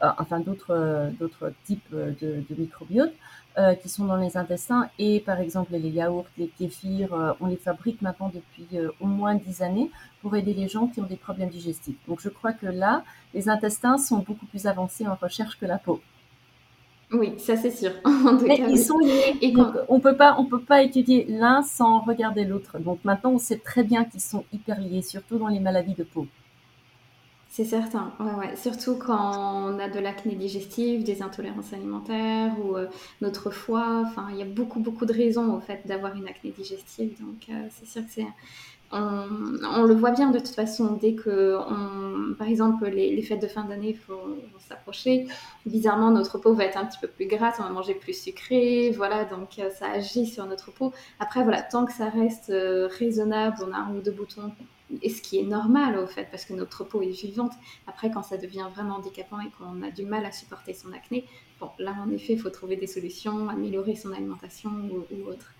enfin 0.02 0.40
d'autres 0.40 1.12
d'autres 1.20 1.54
types 1.66 1.92
de, 1.94 2.44
de 2.50 2.56
microbiotes 2.56 3.14
qui 3.82 3.90
sont 3.90 4.06
dans 4.06 4.16
les 4.16 4.38
intestins. 4.38 4.90
Et 5.00 5.20
par 5.20 5.40
exemple, 5.40 5.74
les 5.74 5.90
yaourts, 5.90 6.28
les 6.38 6.48
kéfirs, 6.48 7.36
on 7.42 7.48
les 7.48 7.58
fabrique 7.58 8.02
maintenant 8.02 8.32
depuis 8.34 8.68
au 9.02 9.08
moins 9.08 9.36
10 9.36 9.62
années 9.62 9.92
pour 10.22 10.36
aider 10.36 10.54
les 10.54 10.68
gens 10.68 10.88
qui 10.88 11.02
ont 11.02 11.06
des 11.06 11.18
problèmes 11.18 11.50
digestifs. 11.50 11.98
Donc 12.08 12.22
je 12.22 12.30
crois 12.30 12.54
que 12.54 12.68
là, 12.68 13.04
les 13.34 13.50
intestins 13.50 13.98
sont 13.98 14.20
beaucoup 14.20 14.46
plus 14.46 14.66
avancés 14.66 15.08
en 15.08 15.16
recherche 15.16 15.60
que 15.60 15.66
la 15.66 15.78
peau. 15.78 16.00
Oui, 17.12 17.34
ça 17.40 17.58
c'est 17.58 17.72
sûr. 17.72 17.92
Mais 18.46 18.62
ils 18.70 18.78
sont 18.78 19.00
liés. 19.00 19.36
Et 19.42 19.54
on 19.88 20.00
peut 20.00 20.16
pas, 20.16 20.36
on 20.38 20.46
peut 20.46 20.62
pas 20.62 20.84
étudier 20.84 21.26
l'un 21.28 21.64
sans 21.64 22.02
regarder 22.02 22.46
l'autre. 22.46 22.78
Donc 22.80 23.04
maintenant, 23.04 23.32
on 23.32 23.40
sait 23.40 23.58
très 23.58 23.84
bien 23.84 24.06
qu'ils 24.06 24.22
sont 24.22 24.46
hyper 24.54 24.80
liés, 24.80 25.02
surtout 25.02 25.40
dans 25.40 25.48
les 25.48 25.60
maladies 25.60 25.96
de 25.96 26.04
peau. 26.04 26.28
C'est 27.52 27.66
certain, 27.66 28.14
ouais, 28.20 28.34
ouais. 28.34 28.56
surtout 28.56 28.96
quand 28.96 29.72
on 29.74 29.80
a 29.80 29.90
de 29.90 30.00
l'acné 30.00 30.36
digestive, 30.36 31.04
des 31.04 31.24
intolérances 31.24 31.74
alimentaires 31.74 32.54
ou 32.64 32.78
euh, 32.78 32.86
notre 33.22 33.50
foie. 33.50 34.04
Enfin, 34.06 34.28
il 34.32 34.38
y 34.38 34.44
a 34.44 34.46
beaucoup, 34.46 34.80
beaucoup 34.80 35.08
de 35.08 35.14
raisons 35.14 35.56
au 35.56 35.60
fait 35.60 35.82
d'avoir 35.86 36.16
une 36.16 36.28
acné 36.28 36.52
digestive. 36.52 37.20
Donc, 37.20 37.48
euh, 37.50 37.68
c'est 37.72 37.88
sûr 37.88 38.04
que 38.06 38.12
c'est 38.12 38.28
on, 38.92 39.84
le 39.84 39.94
voit 39.94 40.12
bien 40.12 40.32
de 40.32 40.40
toute 40.40 40.56
façon, 40.56 40.98
dès 41.00 41.14
que, 41.14 41.58
par 42.40 42.48
exemple, 42.48 42.88
les, 42.88 43.22
fêtes 43.22 43.42
de 43.42 43.48
fin 43.48 43.64
d'année 43.64 43.96
vont, 44.08 44.38
s'approcher, 44.68 45.28
bizarrement, 45.68 46.10
notre 46.10 46.40
peau 46.40 46.54
va 46.54 46.66
être 46.66 46.78
un 46.78 46.86
petit 46.86 46.98
peu 47.00 47.08
plus 47.08 47.28
grasse, 47.28 47.58
on 47.60 47.64
va 47.64 47.70
manger 47.70 47.94
plus 47.94 48.20
sucré, 48.20 48.92
voilà, 48.98 49.26
donc 49.26 49.60
euh, 49.60 49.70
ça 49.70 49.92
agit 49.92 50.26
sur 50.26 50.46
notre 50.48 50.72
peau. 50.72 50.92
Après, 51.20 51.44
voilà, 51.44 51.62
tant 51.62 51.86
que 51.86 51.94
ça 51.94 52.10
reste 52.10 52.52
raisonnable, 53.00 53.58
on 53.68 53.72
a 53.74 53.78
un 53.78 53.96
ou 53.96 54.02
deux 54.02 54.12
boutons, 54.12 54.52
et 55.02 55.10
ce 55.10 55.22
qui 55.22 55.40
est 55.40 55.46
normal 55.46 55.98
au 55.98 56.08
fait, 56.08 56.28
parce 56.32 56.46
que 56.46 56.54
notre 56.54 56.84
peau 56.84 57.02
est 57.02 57.10
vivante. 57.10 57.54
Après, 57.88 58.10
quand 58.12 58.24
ça 58.24 58.38
devient 58.38 58.66
vraiment 58.74 58.96
handicapant 58.96 59.40
et 59.40 59.50
qu'on 59.58 59.82
a 59.84 59.92
du 59.92 60.06
mal 60.06 60.26
à 60.26 60.32
supporter 60.32 60.74
son 60.74 60.92
acné, 60.94 61.26
bon, 61.60 61.70
là, 61.78 61.96
en 62.06 62.12
effet, 62.12 62.34
il 62.34 62.40
faut 62.40 62.50
trouver 62.50 62.76
des 62.76 62.88
solutions, 62.88 63.50
améliorer 63.50 63.96
son 63.96 64.12
alimentation 64.12 64.72
ou 65.12 65.30
autre. 65.30 65.54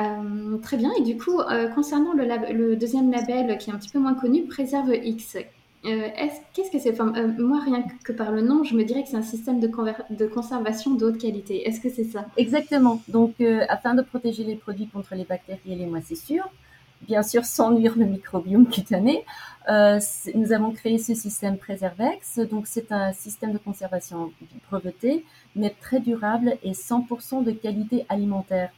Euh, 0.00 0.58
très 0.58 0.76
bien. 0.76 0.92
Et 0.98 1.02
du 1.02 1.16
coup, 1.16 1.40
euh, 1.40 1.68
concernant 1.68 2.12
le, 2.12 2.76
deuxième 2.76 3.10
label 3.10 3.58
qui 3.58 3.70
est 3.70 3.72
un 3.72 3.78
petit 3.78 3.90
peu 3.90 3.98
moins 3.98 4.14
connu, 4.14 4.44
Préserve 4.46 4.94
X, 4.94 5.36
euh, 5.84 6.08
qu'est-ce 6.54 6.70
que 6.70 6.78
c'est? 6.78 6.96
Moi, 7.38 7.60
rien 7.64 7.84
que 8.04 8.12
par 8.12 8.30
le 8.30 8.42
nom, 8.42 8.62
je 8.62 8.74
me 8.76 8.84
dirais 8.84 9.02
que 9.02 9.08
c'est 9.08 9.16
un 9.16 9.22
système 9.22 9.60
de, 9.60 10.26
conservation 10.26 10.94
de 10.94 11.04
haute 11.04 11.18
qualité. 11.18 11.68
Est-ce 11.68 11.80
que 11.80 11.88
c'est 11.88 12.04
ça? 12.04 12.26
Exactement. 12.36 13.02
Donc, 13.08 13.40
afin 13.68 13.94
de 13.94 14.02
protéger 14.02 14.44
les 14.44 14.56
produits 14.56 14.88
contre 14.88 15.14
les 15.14 15.24
bactéries 15.24 15.72
et 15.72 15.76
les 15.76 15.86
moisissures, 15.86 16.48
bien 17.02 17.22
sûr 17.22 17.44
sans 17.44 17.70
nuire 17.70 17.94
le 17.96 18.04
microbiome 18.04 18.66
cutané, 18.68 19.24
nous 19.68 20.52
avons 20.52 20.72
créé 20.72 20.96
ce 20.98 21.14
système 21.14 21.58
Préservex. 21.58 22.38
Donc, 22.50 22.66
c'est 22.66 22.90
un 22.90 23.12
système 23.12 23.52
de 23.52 23.58
conservation 23.58 24.32
breveté, 24.70 25.26
mais 25.54 25.74
très 25.78 26.00
durable 26.00 26.56
et 26.62 26.72
100% 26.72 27.44
de 27.44 27.50
qualité 27.50 28.06
alimentaire. 28.08 28.70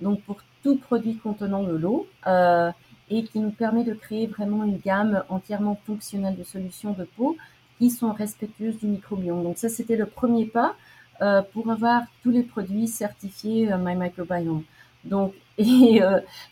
Donc, 0.00 0.22
pour 0.22 0.40
produit 0.74 1.16
contenant 1.16 1.62
de 1.62 1.72
l'eau 1.76 2.08
euh, 2.26 2.70
et 3.08 3.22
qui 3.22 3.38
nous 3.38 3.50
permet 3.50 3.84
de 3.84 3.94
créer 3.94 4.26
vraiment 4.26 4.64
une 4.64 4.78
gamme 4.78 5.22
entièrement 5.28 5.78
fonctionnelle 5.86 6.36
de 6.36 6.42
solutions 6.42 6.92
de 6.92 7.04
peau 7.04 7.36
qui 7.78 7.90
sont 7.90 8.12
respectueuses 8.12 8.78
du 8.78 8.86
microbiome. 8.86 9.44
Donc 9.44 9.58
ça, 9.58 9.68
c'était 9.68 9.96
le 9.96 10.06
premier 10.06 10.46
pas 10.46 10.74
euh, 11.22 11.42
pour 11.52 11.70
avoir 11.70 12.02
tous 12.22 12.30
les 12.30 12.42
produits 12.42 12.88
certifiés 12.88 13.72
euh, 13.72 13.76
My 13.78 13.94
Microbiome. 13.94 14.62
Donc, 15.04 15.34
et 15.58 16.00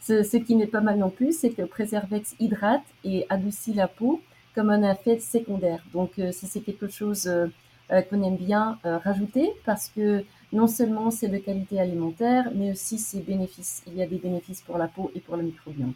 ce, 0.00 0.36
qui 0.36 0.56
n'est 0.56 0.66
pas 0.66 0.80
mal 0.80 0.98
non 0.98 1.10
plus, 1.10 1.38
c'est 1.38 1.50
que 1.50 1.62
Preservex 1.62 2.34
hydrate 2.40 2.84
et 3.04 3.26
adoucit 3.28 3.74
la 3.74 3.88
peau 3.88 4.20
comme 4.54 4.70
un 4.70 4.90
effet 4.90 5.18
secondaire. 5.18 5.82
Donc, 5.92 6.12
ça, 6.16 6.46
c'est 6.46 6.60
quelque 6.60 6.88
chose 6.88 7.30
qu'on 7.88 8.22
aime 8.22 8.36
bien 8.36 8.78
rajouter 8.82 9.52
parce 9.64 9.88
que 9.88 10.24
non 10.52 10.68
seulement 10.68 11.10
c'est 11.10 11.28
de 11.28 11.38
qualité 11.38 11.80
alimentaire, 11.80 12.50
mais 12.54 12.70
aussi 12.70 12.98
c'est 12.98 13.20
bénéfices. 13.20 13.82
Il 13.86 13.96
y 13.96 14.02
a 14.02 14.06
des 14.06 14.18
bénéfices 14.18 14.62
pour 14.62 14.78
la 14.78 14.86
peau 14.86 15.10
et 15.14 15.20
pour 15.20 15.36
le 15.36 15.42
microbiome. 15.42 15.92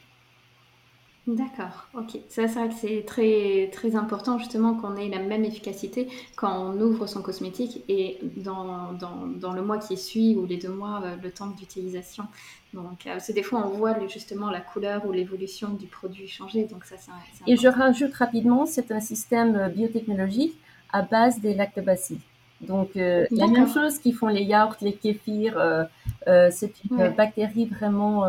D'accord, 1.29 1.87
ok. 1.95 2.19
Ça, 2.29 2.49
c'est 2.49 2.55
vrai 2.55 2.69
que 2.69 2.75
c'est 2.75 3.05
très, 3.07 3.69
très 3.71 3.95
important 3.95 4.39
justement 4.39 4.75
qu'on 4.75 4.97
ait 4.97 5.09
la 5.09 5.21
même 5.21 5.45
efficacité 5.45 6.09
quand 6.37 6.71
on 6.71 6.81
ouvre 6.81 7.07
son 7.07 7.23
cosmétique 7.23 7.85
et 7.89 8.19
dans, 8.39 8.93
dans, 8.95 9.27
dans 9.27 9.53
le 9.53 9.63
mois 9.63 9.79
qui 9.79 9.97
suit 9.97 10.37
ou 10.37 10.47
les 10.47 10.57
deux 10.57 10.71
mois, 10.71 11.03
euh, 11.05 11.17
le 11.23 11.31
temps 11.31 11.49
d'utilisation. 11.49 12.25
Donc, 12.73 13.07
euh, 13.07 13.17
c'est 13.21 13.35
des 13.35 13.43
fois, 13.43 13.67
on 13.67 13.77
voit 13.77 14.07
justement 14.09 14.51
la 14.51 14.61
couleur 14.61 15.07
ou 15.07 15.13
l'évolution 15.13 15.69
du 15.69 15.87
produit 15.87 16.29
changer. 16.29 16.65
Donc, 16.65 16.85
ça, 16.85 16.97
c'est 16.99 17.13
Et 17.47 17.57
je 17.57 17.69
rajoute 17.69 18.15
rapidement, 18.15 18.67
c'est 18.67 18.91
un 18.91 19.01
système 19.01 19.55
euh, 19.55 19.69
biotechnologique 19.69 20.57
à 20.93 21.03
base 21.03 21.41
des 21.41 21.55
lactobacilles. 21.55 22.21
Donc, 22.61 22.97
euh, 22.97 23.27
la 23.31 23.47
même 23.47 23.73
chose 23.73 23.99
qui 23.99 24.13
font 24.13 24.27
les 24.27 24.43
yaourts, 24.43 24.77
les 24.81 24.95
kéfirs, 24.95 25.57
euh, 25.59 25.85
euh, 26.27 26.49
c'est 26.51 26.73
une 26.91 27.11
bactérie 27.11 27.67
vraiment 27.67 28.25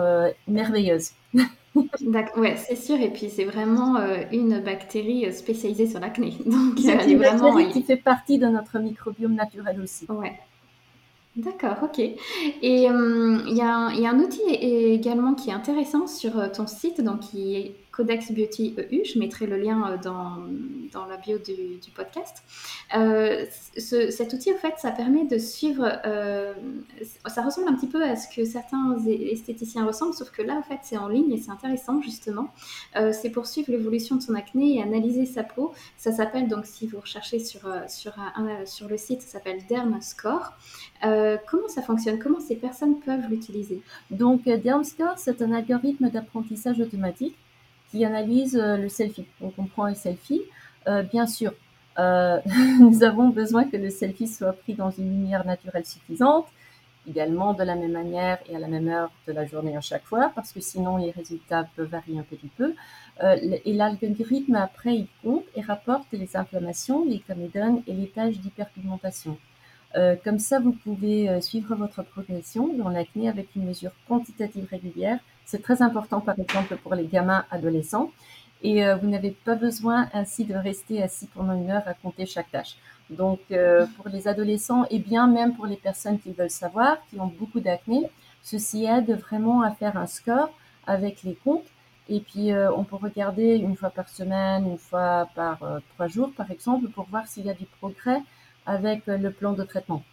merveilleuse. 0.48 1.12
ouais, 2.38 2.56
c'est 2.58 2.76
sûr. 2.76 3.00
Et 3.00 3.10
puis, 3.10 3.30
c'est 3.30 3.46
vraiment 3.46 3.98
une 4.32 4.60
bactérie 4.60 5.32
spécialisée 5.34 5.88
sur 5.88 6.00
l'acné. 6.00 6.34
Donc, 6.46 6.80
c'est 6.80 7.12
une 7.12 7.20
bactérie 7.20 7.70
qui 7.70 7.84
fait 7.84 7.98
partie 7.98 8.38
de 8.38 8.48
notre 8.48 8.80
microbiome 8.80 9.36
naturel 9.36 9.80
aussi. 9.82 10.06
Ouais. 10.10 10.40
D'accord, 11.36 11.78
ok. 11.84 12.00
Et 12.00 12.18
il 12.62 12.84
y, 12.84 13.56
y, 13.56 13.62
a 13.62 14.10
un 14.10 14.20
outil 14.20 14.42
également 14.50 15.36
qui 15.36 15.52
est 15.52 15.54
intéressant 15.54 16.08
sur 16.08 16.52
ton 16.52 16.68
site, 16.68 17.02
donc 17.02 17.22
qui 17.22 17.56
est 17.56 17.76
Codex 18.00 18.32
Beauty 18.32 18.76
EU. 18.78 19.04
Je 19.04 19.20
mettrai 19.20 19.46
le 19.46 19.58
lien 19.58 19.92
euh, 19.92 19.98
dans, 19.98 20.38
dans 20.94 21.06
la 21.06 21.18
bio 21.18 21.38
du, 21.38 21.92
podcast. 21.94 22.44
Euh, 22.96 23.46
cet 23.78 24.32
outil, 24.32 24.54
en 24.54 24.58
fait, 24.58 24.76
ça 24.78 24.92
permet 24.92 25.26
de 25.26 25.38
suivre. 25.38 25.86
Euh, 26.06 26.54
ça 27.28 27.42
ressemble 27.42 27.68
un 27.68 27.74
petit 27.74 27.88
peu 27.88 28.02
à 28.02 28.16
ce 28.16 28.34
que 28.34 28.46
certains 28.46 28.96
esthéticiens 29.06 29.86
ressemblent, 29.86 30.14
sauf 30.14 30.32
que 30.32 30.42
là, 30.42 30.54
en 30.54 30.64
fait, 30.64 30.80
c'est 30.84 30.96
en 30.96 31.10
ligne 31.10 31.34
et 31.34 31.38
c'est 31.40 31.52
intéressant, 31.52 32.02
justement. 32.02 32.54
c'est 32.96 33.32
pour 33.32 33.48
suivre 33.48 33.70
l'évolution 33.70 34.16
de 34.16 34.22
son 34.22 34.34
acné 34.34 34.78
et 34.78 34.82
analyser 34.82 35.26
sa 35.26 35.44
peau. 35.44 35.74
Ça 35.98 36.14
s'appelle, 36.14 36.48
donc, 36.48 36.66
si 36.66 36.88
vous 36.88 37.02
recherchez 37.02 37.40
sur, 37.40 37.62
sur, 37.90 38.14
sur 38.66 38.88
le 38.88 38.98
site, 38.98 39.22
ça 39.24 39.28
s'appelle 39.28 39.60
DermScore. 39.68 40.54
comment 41.02 41.68
ça 41.68 41.82
fonctionne? 41.82 42.18
Comment 42.18 42.40
ces 42.40 42.56
personnes 42.56 43.00
peuvent 43.02 43.28
l'utiliser? 43.30 43.82
Donc, 44.10 44.46
DermScore, 44.46 45.18
c'est 45.18 45.42
un 45.42 45.52
algorithme 45.52 46.10
d'apprentissage 46.10 46.80
automatique 46.80 47.36
qui 47.92 48.06
analyse 48.06 48.56
euh, 48.56 48.78
le 48.78 48.90
selfie. 48.90 49.26
On 49.42 49.50
prend 49.66 49.86
un 49.86 49.94
selfie. 49.94 50.42
Euh, 50.88 51.04
bien 51.04 51.28
sûr, 51.28 51.54
euh, 51.98 52.40
nous 52.80 53.04
avons 53.04 53.30
besoin 53.30 53.66
que 53.66 53.78
le 53.78 53.90
selfie 53.90 54.28
soit 54.28 54.54
pris 54.54 54.74
dans 54.74 54.92
une 54.92 55.10
lumière 55.10 55.46
naturelle 55.46 55.86
suffisante, 55.86 56.48
également 57.08 57.54
de 57.54 57.64
la 57.64 57.76
même 57.76 57.92
manière 57.92 58.40
et 58.48 58.56
à 58.56 58.60
la 58.60 58.68
même 58.68 58.88
heure 58.88 59.12
de 59.28 59.34
la 59.34 59.46
journée 59.46 59.76
à 59.76 59.82
chaque 59.82 60.06
fois, 60.06 60.32
parce 60.36 60.52
que 60.52 60.60
sinon 60.60 60.98
les 60.98 61.12
résultats 61.12 61.68
peuvent 61.76 61.90
varier 61.90 62.20
un 62.20 62.24
petit 62.24 62.50
peu. 62.58 62.76
et 63.22 63.74
l'algorithme, 63.74 64.56
après, 64.56 64.96
il 64.96 65.08
compte 65.24 65.44
et 65.56 65.62
rapporte 65.62 66.08
les 66.14 66.38
inflammations, 66.38 67.06
les 67.06 67.20
comédones 67.20 67.82
et 67.88 67.94
les 67.94 68.08
tâches 68.08 68.38
d'hyperpigmentation. 68.38 69.38
comme 70.24 70.40
ça, 70.40 70.60
vous 70.60 70.74
pouvez 70.74 71.42
suivre 71.42 71.76
votre 71.76 72.04
progression 72.04 72.74
dans 72.74 72.90
l'acné 72.90 73.28
avec 73.28 73.56
une 73.56 73.66
mesure 73.66 73.92
quantitative 74.08 74.68
régulière 74.70 75.20
c'est 75.50 75.64
très 75.64 75.82
important, 75.82 76.22
par 76.22 76.38
exemple, 76.38 76.78
pour 76.78 76.94
les 76.94 77.08
gamins 77.08 77.44
adolescents. 77.50 78.12
Et 78.62 78.86
euh, 78.86 78.96
vous 78.98 79.08
n'avez 79.08 79.32
pas 79.32 79.56
besoin 79.56 80.08
ainsi 80.14 80.46
de 80.46 80.54
rester 80.54 81.02
assis 81.02 81.28
pendant 81.34 81.54
une 81.54 81.72
heure 81.72 81.88
à 81.88 81.96
compter 81.96 82.28
chaque 82.28 82.52
tâche. 82.52 82.76
Donc, 83.10 83.40
euh, 83.52 83.88
pour 83.96 84.10
les 84.10 84.28
adolescents 84.28 84.86
et 84.92 85.00
bien 85.00 85.26
même 85.26 85.56
pour 85.56 85.66
les 85.66 85.78
personnes 85.78 86.20
qui 86.20 86.34
veulent 86.34 86.52
savoir, 86.52 86.98
qui 87.10 87.20
ont 87.20 87.34
beaucoup 87.40 87.62
d'acné, 87.62 88.02
ceci 88.44 88.86
aide 88.86 89.12
vraiment 89.20 89.64
à 89.64 89.72
faire 89.72 89.98
un 89.98 90.06
score 90.06 90.52
avec 90.86 91.24
les 91.24 91.34
comptes. 91.34 91.66
Et 92.10 92.20
puis, 92.20 92.52
euh, 92.52 92.72
on 92.72 92.84
peut 92.84 92.98
regarder 92.98 93.56
une 93.56 93.76
fois 93.76 93.90
par 93.90 94.08
semaine, 94.08 94.70
une 94.70 94.78
fois 94.78 95.30
par 95.34 95.58
trois 95.96 96.08
jours, 96.08 96.32
par 96.38 96.52
exemple, 96.52 96.90
pour 96.90 97.06
voir 97.06 97.28
s'il 97.28 97.46
y 97.48 97.50
a 97.50 97.56
du 97.56 97.66
progrès 97.80 98.22
avec 98.68 99.08
le 99.08 99.32
plan 99.32 99.54
de 99.54 99.64
traitement. 99.64 100.04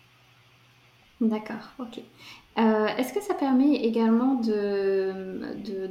D'accord, 1.21 1.73
ok. 1.79 2.01
Euh, 2.59 2.87
est-ce 2.97 3.13
que 3.13 3.21
ça 3.21 3.35
permet 3.35 3.75
également 3.75 4.35
de, 4.35 5.13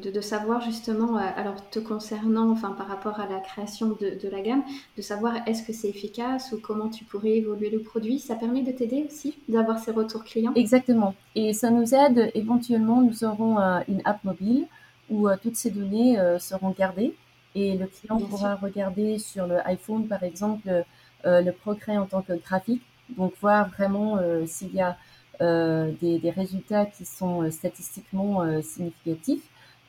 de, 0.01 0.10
de, 0.10 0.21
savoir 0.21 0.62
justement, 0.62 1.15
euh, 1.15 1.21
alors 1.36 1.69
te 1.69 1.78
concernant, 1.78 2.49
enfin 2.49 2.71
par 2.71 2.88
rapport 2.88 3.19
à 3.19 3.28
la 3.28 3.39
création 3.39 3.89
de, 3.89 4.17
de 4.19 4.30
la 4.30 4.41
gamme, 4.41 4.63
de 4.97 5.01
savoir 5.04 5.47
est-ce 5.47 5.62
que 5.62 5.73
c'est 5.73 5.89
efficace 5.89 6.51
ou 6.54 6.60
comment 6.60 6.89
tu 6.89 7.04
pourrais 7.04 7.38
évoluer 7.38 7.69
le 7.69 7.82
produit 7.82 8.17
Ça 8.17 8.34
permet 8.34 8.63
de 8.63 8.71
t'aider 8.71 9.06
aussi 9.08 9.36
d'avoir 9.47 9.78
ces 9.78 9.91
retours 9.91 10.23
clients? 10.23 10.54
Exactement. 10.56 11.13
Et 11.36 11.54
ça 11.54 11.69
nous 11.69 11.93
aide, 11.93 12.32
éventuellement, 12.34 13.01
nous 13.01 13.23
aurons 13.23 13.60
euh, 13.60 13.82
une 13.88 14.01
app 14.04 14.23
mobile 14.23 14.65
où 15.12 15.28
toutes 15.43 15.56
ces 15.56 15.69
données 15.69 16.17
seront 16.39 16.71
gardées 16.71 17.13
et 17.54 17.78
le 17.78 17.86
client 17.86 18.19
pourra 18.19 18.56
regarder 18.56 19.19
sur 19.19 19.45
le 19.45 19.58
iPhone, 19.67 20.08
par 20.08 20.23
exemple, 20.23 20.84
le 21.23 21.51
progrès 21.51 21.95
en 21.95 22.08
tant 22.08 22.23
que 22.23 22.34
graphique, 22.34 22.82
donc 23.10 23.34
voir 23.39 23.69
vraiment 23.69 24.17
s'il 24.47 24.73
y 24.73 24.82
a 24.82 24.97
euh, 25.41 25.91
des, 26.02 26.30
résultats 26.30 26.86
qui 26.86 27.06
sont 27.06 27.43
euh, 27.43 27.52
statistiquement 27.52 28.41
euh, 28.41 28.62
significatifs. 28.62 29.43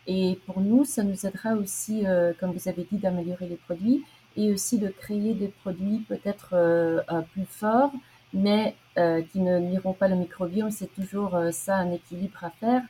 Et 0.07 0.39
pour 0.47 0.61
nous, 0.61 0.85
ça 0.85 1.03
nous 1.03 1.27
aidera 1.27 1.55
aussi, 1.55 2.05
comme 2.39 2.53
vous 2.53 2.69
avez 2.69 2.87
dit, 2.89 2.97
d'améliorer 2.97 3.49
les 3.49 3.57
produits 3.57 4.05
et 4.37 4.53
aussi 4.53 4.79
de 4.79 4.87
créer 4.87 5.35
des 5.35 5.49
produits 5.49 6.05
peut-être 6.09 6.55
plus 7.33 7.45
forts, 7.45 7.91
mais 8.33 8.77
qui 8.95 9.41
ne 9.41 9.59
nuiront 9.59 9.95
pas 9.95 10.07
le 10.07 10.15
microbiome. 10.15 10.71
C'est 10.71 10.95
toujours 10.95 11.37
ça, 11.51 11.79
un 11.79 11.91
équilibre 11.91 12.45
à 12.45 12.51
faire. 12.51 12.83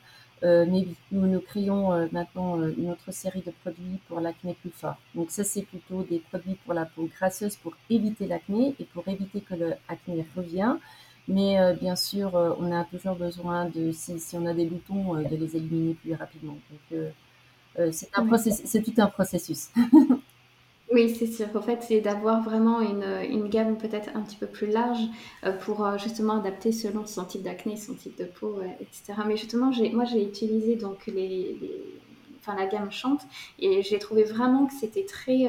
mais 0.42 0.86
nous, 1.10 1.26
nous 1.26 1.40
créons 1.40 2.06
maintenant 2.12 2.60
une 2.68 2.90
autre 2.90 3.10
série 3.12 3.40
de 3.40 3.52
produits 3.62 3.98
pour 4.08 4.20
l'acné 4.20 4.52
plus 4.52 4.68
fort. 4.68 4.96
Donc 5.14 5.30
ça, 5.30 5.42
c'est 5.42 5.62
plutôt 5.62 6.02
des 6.02 6.18
produits 6.18 6.58
pour 6.66 6.74
la 6.74 6.84
peau 6.84 7.08
grasseuse 7.16 7.56
pour 7.56 7.72
éviter 7.88 8.26
l'acné 8.26 8.74
et 8.78 8.84
pour 8.84 9.08
éviter 9.08 9.40
que 9.40 9.54
l'acné 9.54 10.26
revient. 10.36 10.76
Mais 11.28 11.58
euh, 11.58 11.72
bien 11.74 11.96
sûr, 11.96 12.36
euh, 12.36 12.52
on 12.58 12.70
a 12.70 12.84
toujours 12.84 13.16
besoin 13.16 13.66
de, 13.66 13.90
si, 13.90 14.20
si 14.20 14.36
on 14.36 14.46
a 14.46 14.54
des 14.54 14.66
boutons, 14.66 15.16
euh, 15.16 15.24
de 15.24 15.36
les 15.36 15.56
éliminer 15.56 15.94
plus 15.94 16.14
rapidement. 16.14 16.56
Donc, 16.70 17.92
c'est 17.92 18.82
tout 18.82 18.94
un 18.98 19.06
processus. 19.06 19.70
Oui, 20.92 21.12
c'est 21.12 21.26
sûr. 21.26 21.48
En 21.56 21.60
fait, 21.60 21.82
c'est 21.82 22.00
d'avoir 22.00 22.44
vraiment 22.44 22.80
une, 22.80 23.02
une 23.28 23.48
gamme 23.48 23.76
peut-être 23.76 24.10
un 24.14 24.22
petit 24.22 24.36
peu 24.36 24.46
plus 24.46 24.68
large 24.68 25.00
pour 25.62 25.98
justement 25.98 26.38
adapter 26.38 26.70
selon 26.70 27.04
son 27.06 27.24
type 27.24 27.42
d'acné, 27.42 27.76
son 27.76 27.94
type 27.94 28.16
de 28.16 28.24
peau, 28.24 28.60
etc. 28.80 29.20
Mais 29.26 29.36
justement, 29.36 29.72
moi, 29.92 30.04
j'ai 30.04 30.22
utilisé 30.22 30.76
donc 30.76 31.08
les, 31.08 31.58
enfin, 32.38 32.54
la 32.54 32.68
gamme 32.68 32.92
Chante 32.92 33.22
et 33.58 33.82
j'ai 33.82 33.98
trouvé 33.98 34.22
vraiment 34.22 34.66
que 34.66 34.74
c'était 34.74 35.04
très, 35.04 35.48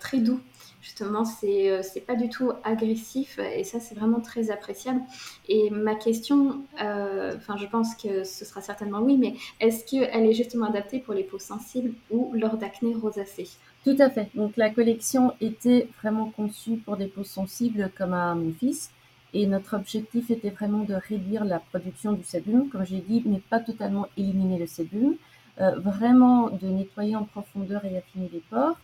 très 0.00 0.20
doux. 0.20 0.40
Justement, 0.88 1.26
c'est 1.26 1.70
euh, 1.70 1.82
c'est 1.82 2.00
pas 2.00 2.14
du 2.14 2.30
tout 2.30 2.50
agressif 2.64 3.38
et 3.38 3.62
ça, 3.62 3.78
c'est 3.78 3.94
vraiment 3.94 4.20
très 4.20 4.50
appréciable. 4.50 5.02
Et 5.46 5.68
ma 5.68 5.94
question, 5.94 6.62
euh, 6.82 7.34
enfin, 7.36 7.58
je 7.58 7.66
pense 7.66 7.94
que 7.94 8.24
ce 8.24 8.46
sera 8.46 8.62
certainement 8.62 9.00
oui, 9.00 9.18
mais 9.18 9.34
est-ce 9.60 9.84
qu'elle 9.84 10.24
est 10.24 10.32
justement 10.32 10.64
adaptée 10.64 10.98
pour 10.98 11.12
les 11.12 11.24
peaux 11.24 11.38
sensibles 11.38 11.92
ou 12.10 12.32
lors 12.32 12.56
d'acné 12.56 12.94
rosacée? 12.94 13.50
Tout 13.84 13.96
à 13.98 14.08
fait. 14.08 14.30
Donc, 14.34 14.56
la 14.56 14.70
collection 14.70 15.34
était 15.42 15.88
vraiment 16.00 16.30
conçue 16.30 16.78
pour 16.78 16.96
des 16.96 17.08
peaux 17.08 17.22
sensibles 17.22 17.90
comme 17.98 18.14
à 18.14 18.34
mon 18.34 18.54
fils. 18.54 18.90
Et 19.34 19.46
notre 19.46 19.76
objectif 19.76 20.30
était 20.30 20.48
vraiment 20.48 20.84
de 20.84 20.94
réduire 20.94 21.44
la 21.44 21.58
production 21.58 22.12
du 22.12 22.24
sébum, 22.24 22.70
comme 22.70 22.86
j'ai 22.86 23.00
dit, 23.06 23.22
mais 23.26 23.42
pas 23.50 23.60
totalement 23.60 24.06
éliminer 24.16 24.58
le 24.58 24.66
sébum. 24.66 25.16
Euh, 25.60 25.78
vraiment 25.80 26.48
de 26.48 26.66
nettoyer 26.66 27.14
en 27.14 27.24
profondeur 27.24 27.84
et 27.84 27.98
affiner 27.98 28.30
les 28.32 28.42
pores 28.48 28.78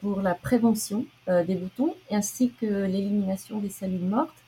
pour 0.00 0.20
la 0.20 0.34
prévention 0.34 1.06
euh, 1.28 1.44
des 1.44 1.54
boutons 1.54 1.94
ainsi 2.10 2.52
que 2.60 2.66
l'élimination 2.66 3.58
des 3.58 3.70
cellules 3.70 4.04
mortes 4.04 4.42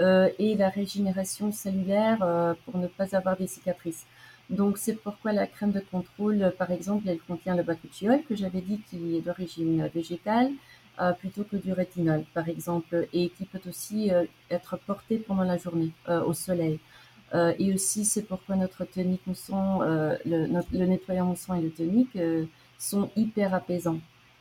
euh, 0.00 0.28
et 0.38 0.54
la 0.54 0.68
régénération 0.68 1.52
cellulaire 1.52 2.18
pour 2.64 2.78
ne 2.78 2.86
pas 2.86 3.16
avoir 3.16 3.36
des 3.36 3.46
cicatrices. 3.46 4.04
Donc 4.50 4.78
c'est 4.78 4.94
pourquoi 4.94 5.32
la 5.32 5.46
crème 5.46 5.72
de 5.72 5.80
contrôle, 5.80 6.52
par 6.58 6.70
exemple, 6.70 7.08
elle 7.08 7.18
contient 7.20 7.56
le 7.56 7.62
bakuchiol 7.62 8.22
que 8.28 8.36
j'avais 8.36 8.60
dit 8.60 8.80
qui 8.88 9.16
est 9.16 9.20
d'origine 9.20 9.88
végétale 9.92 10.50
plutôt 11.18 11.44
que 11.44 11.56
du 11.56 11.72
rétinol, 11.72 12.24
par 12.32 12.48
exemple, 12.48 13.06
et 13.12 13.28
qui 13.30 13.44
peut 13.44 13.60
aussi 13.68 14.10
être 14.48 14.78
porté 14.78 15.18
pendant 15.18 15.42
la 15.42 15.58
journée 15.58 15.90
au 16.08 16.32
soleil. 16.32 16.78
et 17.34 17.74
aussi 17.74 18.04
c'est 18.04 18.22
pourquoi 18.22 18.54
notre 18.54 18.84
tonique 18.84 19.26
mousson, 19.26 19.80
le, 19.80 20.46
le, 20.72 20.86
nettoyant 20.86 21.26
mousson 21.26 21.54
et 21.54 21.60
le 21.60 21.70
tonique 21.70 22.16
sont 22.78 23.10
hyper 23.16 23.52
apaisants. 23.52 23.98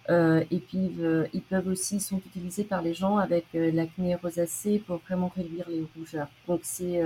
Euh, 0.10 0.44
et 0.52 0.60
puis, 0.60 0.92
euh, 1.00 1.26
ils 1.34 1.42
peuvent 1.42 1.68
aussi 1.68 2.00
sont 2.00 2.18
utilisés 2.18 2.64
par 2.64 2.82
les 2.82 2.94
gens 2.94 3.18
avec 3.18 3.46
euh, 3.56 3.72
l'acné 3.72 4.16
rosacée 4.16 4.82
pour 4.86 4.98
vraiment 4.98 5.32
réduire 5.36 5.66
les 5.70 5.84
rougeurs. 5.96 6.28
Donc, 6.48 6.62
c'est 6.64 7.02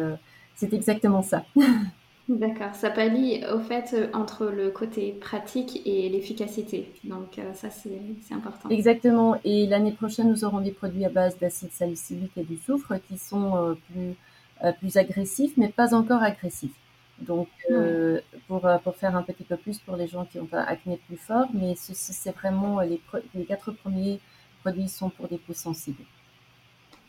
c'est 0.56 0.74
exactement 0.74 1.22
ça. 1.22 1.46
D'accord, 2.28 2.76
ça 2.76 2.92
pallie 2.92 3.42
au 3.52 3.60
fait 3.60 3.96
entre 4.14 4.48
le 4.48 4.70
côté 4.70 5.14
pratique 5.14 5.82
et 5.86 6.10
l'efficacité. 6.10 6.92
Donc 7.06 7.40
ça, 7.56 7.70
c'est 7.72 8.34
important. 8.34 8.70
Exactement. 8.70 9.40
Et 9.44 9.66
l'année 9.66 9.94
prochaine, 9.94 10.30
nous 10.30 10.44
aurons 10.44 10.60
des 10.60 10.72
produits 10.72 11.06
à 11.06 11.10
base 11.10 11.40
d'acide 11.40 11.72
salicylique 11.72 12.34
et 12.38 12.44
du 12.44 12.58
soufre 12.58 12.96
qui 13.08 13.18
sont 13.18 13.76
plus, 13.90 14.74
plus 14.80 14.98
agressifs, 14.98 15.54
mais 15.58 15.70
pas 15.70 15.96
encore 15.96 16.22
agressifs. 16.22 16.76
Donc, 17.22 17.50
euh, 17.70 18.22
pour, 18.48 18.66
euh, 18.66 18.78
pour 18.78 18.96
faire 18.96 19.16
un 19.16 19.24
petit 19.24 19.44
peu 19.44 19.58
plus 19.58 19.80
pour 19.80 19.96
les 19.96 20.08
gens 20.08 20.26
qui 20.26 20.40
ont 20.40 20.48
un 20.54 20.64
acné 20.64 21.00
plus 21.08 21.18
fort, 21.18 21.48
mais 21.54 21.76
ceci, 21.76 22.14
c'est 22.14 22.32
vraiment 22.32 22.80
les, 22.82 23.02
les 23.36 23.46
quatre 23.46 23.72
premiers 23.72 24.20
produits 24.62 24.88
sont 24.88 25.10
pour 25.10 25.28
des 25.28 25.38
peaux 25.38 25.54
sensibles. 25.54 26.04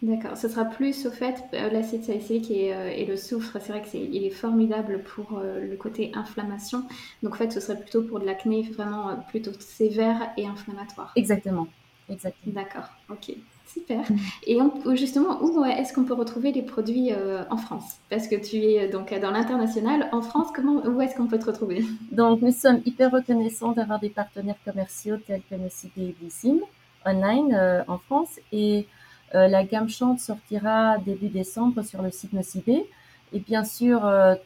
D'accord, 0.02 0.36
ce 0.36 0.48
sera 0.48 0.64
plus 0.64 1.04
au 1.04 1.10
fait 1.10 1.44
euh, 1.52 1.68
l'acide 1.68 2.02
salicylique 2.02 2.50
et, 2.50 2.68
et, 2.68 3.04
le 3.04 3.18
soufre, 3.18 3.58
c'est 3.60 3.70
vrai 3.70 3.82
qu'il 3.82 4.16
est, 4.16 4.28
est, 4.28 4.30
formidable 4.30 5.02
pour 5.02 5.40
le 5.40 5.76
côté 5.76 6.10
inflammation. 6.14 6.86
Donc 7.22 7.34
en 7.34 7.36
fait, 7.36 7.52
ce 7.52 7.60
serait 7.60 7.78
plutôt 7.78 8.02
pour 8.02 8.18
de 8.18 8.24
l'acné 8.24 8.62
vraiment 8.62 9.16
plutôt 9.28 9.52
sévère 9.60 10.30
et 10.38 10.46
inflammatoire. 10.46 11.12
Exactement, 11.16 11.68
exactement. 12.08 12.54
D'accord, 12.54 12.88
ok. 13.10 13.36
Super. 13.72 14.04
Et 14.46 14.58
justement, 14.94 15.40
où 15.42 15.64
est-ce 15.64 15.92
qu'on 15.92 16.04
peut 16.04 16.14
retrouver 16.14 16.50
les 16.50 16.62
produits 16.62 17.12
euh, 17.12 17.44
en 17.50 17.56
France? 17.56 17.98
Parce 18.08 18.26
que 18.26 18.34
tu 18.34 18.56
es 18.56 18.86
euh, 18.86 18.90
donc 18.90 19.14
dans 19.20 19.30
l'international. 19.30 20.08
En 20.12 20.22
France, 20.22 20.48
comment, 20.54 20.84
où 20.84 21.00
est-ce 21.00 21.14
qu'on 21.14 21.28
peut 21.28 21.38
te 21.38 21.46
retrouver? 21.46 21.84
Donc, 22.10 22.42
nous 22.42 22.52
sommes 22.52 22.80
hyper 22.84 23.12
reconnaissants 23.12 23.72
d'avoir 23.72 24.00
des 24.00 24.10
partenaires 24.10 24.58
commerciaux 24.64 25.18
tels 25.18 25.42
que 25.48 25.54
Nocibé 25.54 26.16
et 26.44 26.60
online 27.06 27.54
euh, 27.54 27.82
en 27.86 27.98
France. 27.98 28.40
Et 28.52 28.86
la 29.32 29.62
gamme 29.62 29.88
Chante 29.88 30.18
sortira 30.18 30.98
début 30.98 31.28
décembre 31.28 31.82
sur 31.82 32.02
le 32.02 32.10
site 32.10 32.32
Nocibé. 32.32 32.84
Et 33.32 33.38
bien 33.38 33.62
sûr, 33.62 34.00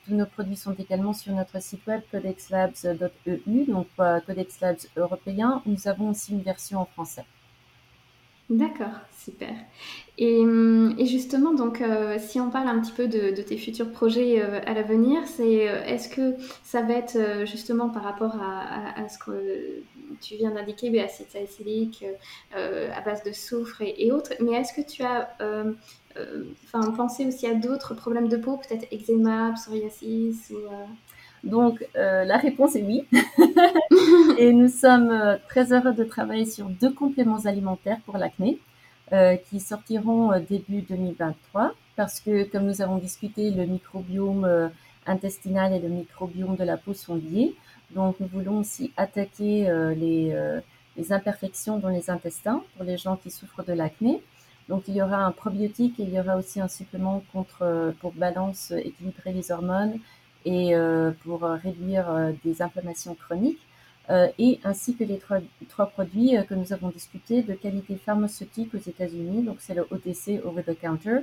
tous 0.05 0.15
nos 0.15 0.27
produits 0.27 0.57
sont 0.57 0.75
également 0.75 1.15
sur 1.15 1.33
notre 1.33 1.63
site 1.63 1.81
web 1.87 2.03
codexlabs.eu, 2.13 3.65
donc 3.65 3.87
Codex 3.97 4.61
Labs 4.61 4.77
européen. 4.99 5.63
Nous 5.65 5.89
avons 5.89 6.11
aussi 6.11 6.33
une 6.33 6.43
version 6.43 6.81
en 6.81 6.85
français. 6.85 7.25
D'accord, 8.51 9.01
super. 9.25 9.55
Et, 10.19 10.41
hum, 10.41 10.95
justement, 11.01 11.55
donc, 11.55 11.81
euh, 11.81 12.19
si 12.19 12.39
on 12.41 12.51
parle 12.51 12.69
un 12.69 12.81
petit 12.81 12.93
peu 12.93 13.09
de, 13.09 13.31
tes 13.43 13.57
futurs 13.57 13.91
projets 13.91 14.43
euh, 14.43 14.61
à 14.67 14.75
l'avenir, 14.75 15.23
c'est 15.27 15.69
euh, 15.69 15.83
est-ce 15.85 16.09
que 16.11 16.35
ça 16.63 16.83
va 16.83 16.95
être 16.95 17.47
justement 17.47 17.89
par 17.89 18.03
rapport 18.03 18.37
à, 18.37 19.09
ce 19.09 19.19
que 19.19 19.83
tu 20.21 20.37
viens 20.37 20.51
d'indiquer, 20.51 21.01
acide 21.01 21.27
salicylique 21.31 22.05
à 22.53 23.01
base 23.01 23.23
de 23.25 23.33
soufre 23.33 23.81
et, 23.81 24.13
autres, 24.13 24.35
mais 24.41 24.53
est-ce 24.53 24.75
que 24.75 24.87
tu 24.87 25.03
as 25.03 25.37
pensé 26.97 27.27
aussi 27.27 27.47
à 27.47 27.55
d'autres 27.55 27.95
problèmes 27.95 28.29
de 28.29 28.37
peau, 28.37 28.59
peut-être 28.59 28.87
eczéma, 28.93 29.53
psoriasis 29.55 30.51
ou, 30.51 30.69
donc, 31.45 31.85
euh, 31.97 32.25
la 32.25 32.39
réponse 32.39 32.75
est 32.75 32.83
oui. 32.83 33.05
et 34.39 34.53
nous 34.53 34.69
sommes 34.69 35.11
euh, 35.11 35.37
très 35.49 35.73
heureux 35.73 35.93
de 35.93 36.05
travailler 36.05 36.47
sur 36.47 36.67
deux 36.67 36.93
compléments 36.93 37.45
alimentaires 37.45 37.99
pour 38.07 38.17
l'acné 38.17 38.59
euh, 39.13 39.37
qui 39.37 39.61
sortiront 39.61 40.39
début 40.41 40.81
2023 40.81 41.75
parce 41.97 42.21
que, 42.21 42.45
comme 42.45 42.65
nous 42.65 42.83
avons 42.83 42.97
discuté, 42.97 43.51
le 43.51 43.67
microbiome 43.67 44.71
intestinal 45.07 45.73
et 45.75 45.79
le 45.79 45.89
microbiome 45.89 46.57
de 46.57 46.65
la 46.65 46.77
peau 46.77 46.95
sont 46.95 47.15
liés. 47.15 47.55
Donc, 47.95 48.19
nous 48.19 48.27
voulons 48.27 48.59
aussi 48.59 48.93
attaquer 48.97 49.71
les, 49.95 50.37
les 50.97 51.13
imperfections 51.13 51.79
dans 51.79 51.91
les 51.91 52.11
intestins 52.11 52.65
pour 52.75 52.85
les 52.85 52.97
gens 52.97 53.15
qui 53.15 53.31
souffrent 53.31 53.63
de 53.63 53.75
l'acné. 53.75 54.21
Donc, 54.69 54.89
il 54.89 54.97
y 54.97 55.03
aura 55.03 55.19
un 55.19 55.31
probiotique 55.31 56.01
et 56.01 56.03
il 56.03 56.13
y 56.13 56.19
aura 56.19 56.37
aussi 56.37 56.61
un 56.61 56.67
supplément 56.67 57.23
contre, 57.33 57.95
pour 58.01 58.13
balance, 58.13 58.73
équilibrer 58.73 59.33
les 59.33 59.53
hormones 59.53 60.01
et 60.45 60.75
euh, 60.75 61.11
pour 61.23 61.43
réduire 61.43 62.11
euh, 62.11 62.33
des 62.45 62.63
inflammations 62.63 63.15
chroniques. 63.15 63.61
Euh, 64.11 64.29
et 64.39 64.61
ainsi 64.65 64.95
que 64.95 65.03
les 65.03 65.17
trois, 65.17 65.39
trois 65.71 65.87
produits 65.87 66.37
que 66.47 66.55
nous 66.55 66.75
avons 66.75 66.91
discutés 66.91 67.43
de 67.43 67.55
qualité 67.55 67.97
pharmaceutique 67.97 68.75
aux 68.75 68.91
États-Unis. 68.91 69.43
Donc, 69.43 69.57
c'est 69.61 69.73
le 69.73 69.87
OTC, 69.91 70.45
over 70.45 70.63
the 70.63 70.79
counter, 70.79 71.21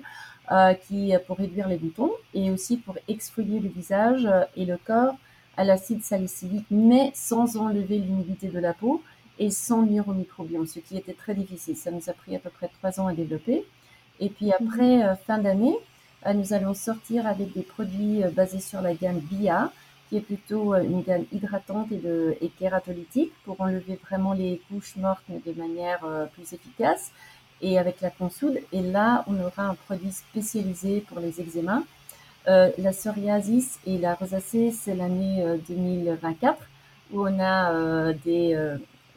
qui 0.88 1.13
pour 1.27 1.38
réduire 1.38 1.67
les 1.67 1.77
boutons 1.77 2.12
et 2.34 2.49
aussi 2.49 2.77
pour 2.77 2.97
exfolier 3.07 3.60
le 3.60 3.69
visage 3.69 4.27
et 4.57 4.65
le 4.65 4.77
corps 4.77 5.15
à 5.57 5.63
l'acide 5.63 6.03
salicylique, 6.03 6.65
mais 6.71 7.12
sans 7.13 7.55
enlever 7.55 7.99
l'humidité 7.99 8.47
de 8.47 8.57
la 8.57 8.73
peau 8.73 9.03
et 9.38 9.51
sans 9.51 9.84
nuire 9.84 10.07
au 10.07 10.13
microbiome, 10.13 10.65
ce 10.65 10.79
qui 10.79 10.97
était 10.97 11.13
très 11.13 11.36
difficile. 11.36 11.75
Ça 11.75 11.91
nous 11.91 12.10
a 12.10 12.13
pris 12.13 12.36
à 12.36 12.39
peu 12.39 12.49
près 12.49 12.69
trois 12.79 12.99
ans 12.99 13.05
à 13.05 13.13
développer. 13.13 13.63
Et 14.19 14.29
puis 14.29 14.51
après, 14.51 15.15
fin 15.27 15.38
d'année, 15.38 15.77
nous 16.34 16.53
allons 16.53 16.73
sortir 16.73 17.27
avec 17.27 17.53
des 17.53 17.63
produits 17.63 18.21
basés 18.36 18.60
sur 18.60 18.81
la 18.81 18.93
gamme 18.93 19.19
BIA, 19.19 19.71
qui 20.10 20.17
est 20.17 20.21
plutôt 20.21 20.75
une 20.75 21.01
gamme 21.01 21.25
hydratante 21.31 21.91
et, 21.91 21.97
de, 21.97 22.38
kératolytique 22.60 23.31
pour 23.43 23.60
enlever 23.62 23.99
vraiment 24.10 24.34
les 24.34 24.62
couches 24.69 24.95
mortes 24.97 25.23
de 25.29 25.53
manière 25.53 26.05
plus 26.34 26.53
efficace 26.53 27.12
et 27.62 27.77
avec 27.77 28.01
la 28.01 28.10
consoude. 28.10 28.60
Et 28.71 28.81
là, 28.81 29.23
on 29.27 29.39
aura 29.39 29.63
un 29.63 29.75
produit 29.75 30.12
spécialisé 30.12 31.01
pour 31.01 31.19
les 31.19 31.39
eczémas. 31.39 31.81
Euh, 32.47 32.71
la 32.77 32.91
psoriasis 32.91 33.79
et 33.86 33.97
la 33.97 34.15
rosacée, 34.15 34.71
c'est 34.71 34.95
l'année 34.95 35.45
2024 35.67 36.60
euh, 36.60 36.65
où 37.12 37.27
on 37.27 37.39
a 37.39 37.71
euh, 37.71 38.13
des, 38.25 38.57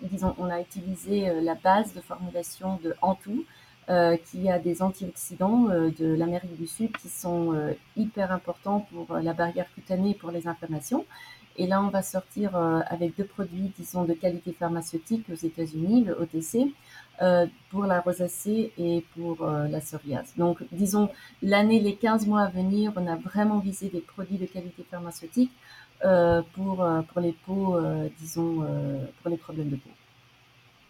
disons, 0.02 0.34
on 0.38 0.50
a 0.50 0.60
utilisé 0.60 1.32
la 1.40 1.54
base 1.54 1.94
de 1.94 2.00
formulation 2.00 2.78
de 2.84 2.94
Antou, 3.00 3.44
qui 4.24 4.48
a 4.48 4.58
des 4.58 4.82
antioxydants 4.82 5.64
de 5.68 6.14
l'Amérique 6.14 6.56
du 6.56 6.66
Sud 6.66 6.96
qui 6.96 7.08
sont 7.08 7.54
hyper 7.96 8.32
importants 8.32 8.86
pour 8.90 9.18
la 9.18 9.32
barrière 9.32 9.66
cutanée 9.74 10.10
et 10.10 10.14
pour 10.14 10.30
les 10.30 10.48
inflammations. 10.48 11.04
Et 11.56 11.66
là, 11.66 11.80
on 11.82 11.88
va 11.88 12.02
sortir 12.02 12.56
avec 12.56 13.16
deux 13.16 13.24
produits, 13.24 13.72
disons, 13.78 14.04
de 14.04 14.14
qualité 14.14 14.52
pharmaceutique 14.52 15.26
aux 15.30 15.34
États-Unis, 15.36 16.04
le 16.04 16.20
OTC, 16.20 16.72
euh, 17.22 17.46
pour 17.70 17.86
la 17.86 18.00
rosacée 18.00 18.72
et 18.76 19.04
pour 19.14 19.42
euh, 19.42 19.68
la 19.68 19.78
psoriase. 19.78 20.34
Donc, 20.36 20.64
disons, 20.72 21.08
l'année, 21.42 21.78
les 21.78 21.94
15 21.94 22.26
mois 22.26 22.40
à 22.40 22.48
venir, 22.48 22.92
on 22.96 23.06
a 23.06 23.14
vraiment 23.14 23.60
visé 23.60 23.88
des 23.88 24.00
produits 24.00 24.36
de 24.36 24.46
qualité 24.46 24.84
pharmaceutique 24.90 25.52
euh, 26.04 26.42
pour, 26.54 26.84
pour 27.12 27.20
les 27.20 27.30
peaux, 27.46 27.78
disons, 28.18 28.66
pour 29.22 29.30
les 29.30 29.36
problèmes 29.36 29.68
de 29.68 29.76
peau. 29.76 29.90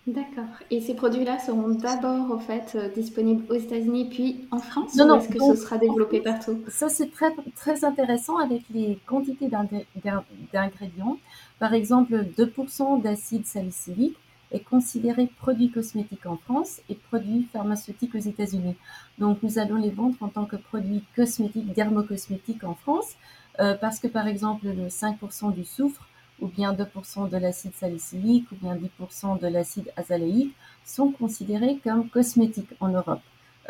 D'accord. 0.06 0.44
Et 0.70 0.82
ces 0.82 0.94
produits-là 0.94 1.38
seront 1.38 1.70
d'abord, 1.70 2.30
en 2.30 2.38
fait, 2.38 2.76
disponibles 2.94 3.44
aux 3.50 3.58
États-Unis, 3.58 4.10
puis 4.10 4.46
en 4.50 4.58
France 4.58 4.94
Non, 4.96 5.06
non. 5.06 5.18
Est-ce 5.18 5.30
que 5.30 5.38
ce 5.38 5.56
sera 5.56 5.78
développé 5.78 6.20
partout? 6.20 6.62
Ça, 6.68 6.90
c'est 6.90 7.10
très, 7.10 7.34
très 7.56 7.84
intéressant 7.84 8.36
avec 8.36 8.62
les 8.70 8.98
quantités 9.06 9.48
d'ingrédients. 9.48 11.18
Par 11.58 11.72
exemple, 11.72 12.26
2% 12.36 13.00
d'acide 13.00 13.46
salicylique 13.46 14.18
est 14.54 14.60
considéré 14.60 15.28
produit 15.38 15.70
cosmétique 15.70 16.26
en 16.26 16.36
France 16.36 16.80
et 16.88 16.94
produit 16.94 17.48
pharmaceutique 17.52 18.14
aux 18.14 18.18
États-Unis. 18.18 18.76
Donc 19.18 19.42
nous 19.42 19.58
allons 19.58 19.76
les 19.76 19.90
vendre 19.90 20.16
en 20.20 20.28
tant 20.28 20.44
que 20.44 20.56
produits 20.56 21.02
cosmétiques, 21.16 21.72
dermocosmétiques 21.74 22.64
en 22.64 22.74
France, 22.74 23.16
euh, 23.60 23.74
parce 23.74 23.98
que 23.98 24.06
par 24.06 24.28
exemple 24.28 24.66
le 24.66 24.88
5% 24.88 25.54
du 25.54 25.64
soufre 25.64 26.06
ou 26.40 26.48
bien 26.48 26.74
2% 26.74 27.28
de 27.28 27.36
l'acide 27.36 27.74
salicylique 27.74 28.50
ou 28.52 28.56
bien 28.56 28.76
10% 28.76 29.40
de 29.40 29.46
l'acide 29.46 29.92
azaléique 29.96 30.54
sont 30.84 31.10
considérés 31.10 31.78
comme 31.82 32.08
cosmétiques 32.08 32.74
en 32.80 32.88
Europe. 32.88 33.20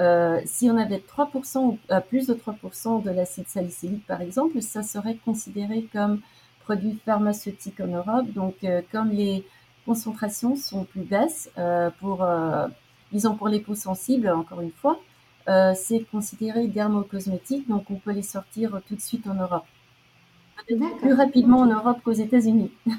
Euh, 0.00 0.40
si 0.44 0.68
on 0.70 0.76
avait 0.76 0.98
3% 0.98 1.58
ou 1.58 1.78
euh, 1.90 2.00
plus 2.00 2.26
de 2.26 2.34
3% 2.34 3.02
de 3.02 3.10
l'acide 3.10 3.48
salicylique 3.48 4.06
par 4.06 4.20
exemple, 4.20 4.60
ça 4.60 4.82
serait 4.82 5.16
considéré 5.24 5.88
comme 5.92 6.20
produit 6.64 6.98
pharmaceutique 7.04 7.80
en 7.80 7.86
Europe. 7.86 8.26
Donc 8.32 8.56
comme 8.90 9.10
les 9.10 9.44
concentrations 9.84 10.56
sont 10.56 10.84
plus 10.84 11.02
basses 11.02 11.50
euh, 11.58 11.90
pour, 12.00 12.22
euh, 12.22 12.66
disons 13.12 13.36
pour 13.36 13.48
les 13.48 13.60
peaux 13.60 13.74
sensibles, 13.74 14.28
encore 14.28 14.60
une 14.60 14.72
fois. 14.72 14.98
Euh, 15.48 15.74
c'est 15.76 16.00
considéré 16.10 16.68
dermocosmétique, 16.68 17.68
donc 17.68 17.90
on 17.90 17.96
peut 17.96 18.12
les 18.12 18.22
sortir 18.22 18.80
tout 18.88 18.94
de 18.94 19.00
suite 19.00 19.26
en 19.26 19.34
Europe. 19.34 19.66
Plus 21.00 21.12
rapidement 21.12 21.60
en 21.60 21.66
Europe 21.66 21.98
qu'aux 22.04 22.12
États-Unis. 22.12 22.70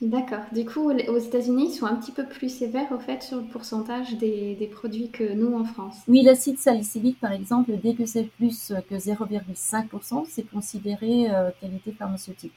D'accord. 0.00 0.40
Du 0.52 0.64
coup, 0.64 0.90
aux 0.90 1.18
États-Unis, 1.18 1.68
ils 1.68 1.74
sont 1.74 1.86
un 1.86 1.94
petit 1.94 2.12
peu 2.12 2.26
plus 2.26 2.48
sévères 2.48 2.90
au 2.92 2.98
fait 2.98 3.22
sur 3.22 3.38
le 3.38 3.44
pourcentage 3.44 4.18
des, 4.18 4.54
des 4.54 4.66
produits 4.66 5.10
que 5.10 5.32
nous 5.34 5.56
en 5.56 5.64
France. 5.64 5.96
Oui, 6.08 6.22
l'acide 6.22 6.58
salicylique, 6.58 7.18
par 7.20 7.32
exemple, 7.32 7.72
dès 7.82 7.94
que 7.94 8.04
c'est 8.04 8.24
plus 8.24 8.72
que 8.88 8.94
0,5%, 8.96 10.24
c'est 10.28 10.50
considéré 10.50 11.28
qualité 11.60 11.92
pharmaceutique. 11.92 12.52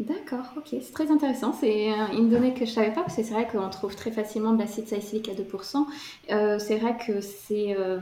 D'accord, 0.00 0.46
ok, 0.56 0.68
c'est 0.70 0.92
très 0.92 1.10
intéressant. 1.10 1.52
C'est 1.52 1.92
euh, 1.92 2.16
une 2.16 2.30
donnée 2.30 2.54
que 2.54 2.64
je 2.64 2.70
savais 2.70 2.92
pas 2.92 3.02
parce 3.02 3.14
que 3.14 3.22
c'est 3.22 3.34
vrai 3.34 3.46
qu'on 3.46 3.68
trouve 3.68 3.94
très 3.94 4.10
facilement 4.10 4.52
de 4.52 4.58
l'acide 4.58 4.88
salicylique 4.88 5.28
à 5.28 5.34
2%. 5.34 5.86
Euh, 6.30 6.58
c'est 6.58 6.78
vrai 6.78 6.96
que 6.96 7.20
c'est, 7.20 7.76
euh, 7.78 8.00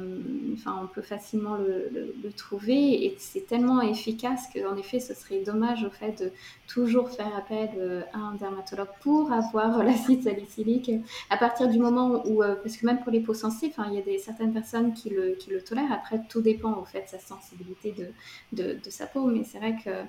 enfin, 0.54 0.78
on 0.82 0.86
peut 0.86 1.02
facilement 1.02 1.56
le, 1.56 2.14
trouver 2.36 3.04
et 3.04 3.16
c'est 3.18 3.44
tellement 3.44 3.82
efficace 3.82 4.48
qu'en 4.54 4.76
effet, 4.76 5.00
ce 5.00 5.14
serait 5.14 5.40
dommage 5.40 5.82
au 5.82 5.90
fait 5.90 6.22
de 6.22 6.32
toujours 6.68 7.10
faire 7.10 7.36
appel 7.36 7.68
à 8.14 8.18
un 8.18 8.34
dermatologue 8.36 8.88
pour 9.00 9.32
avoir 9.32 9.82
l'acide 9.84 10.22
salicylique. 10.22 10.92
À 11.28 11.36
partir 11.36 11.68
du 11.68 11.80
moment 11.80 12.22
où, 12.24 12.40
parce 12.62 12.76
que 12.76 12.86
même 12.86 13.00
pour 13.00 13.10
les 13.10 13.20
peaux 13.20 13.34
sensibles, 13.34 13.74
il 13.88 13.94
y 13.94 13.98
a 13.98 14.02
des 14.02 14.18
certaines 14.18 14.52
personnes 14.52 14.94
qui 14.94 15.10
le, 15.10 15.32
qui 15.32 15.50
le 15.50 15.60
tolèrent. 15.60 15.92
Après, 15.92 16.20
tout 16.28 16.40
dépend 16.40 16.72
au 16.80 16.84
fait 16.84 17.02
de 17.02 17.08
sa 17.08 17.18
sensibilité 17.18 17.92
de, 17.92 18.06
de, 18.52 18.78
de 18.82 18.90
sa 18.90 19.06
peau, 19.06 19.26
mais 19.26 19.42
c'est 19.42 19.58
vrai 19.58 19.76
que 19.84 19.90
euh, 19.90 20.02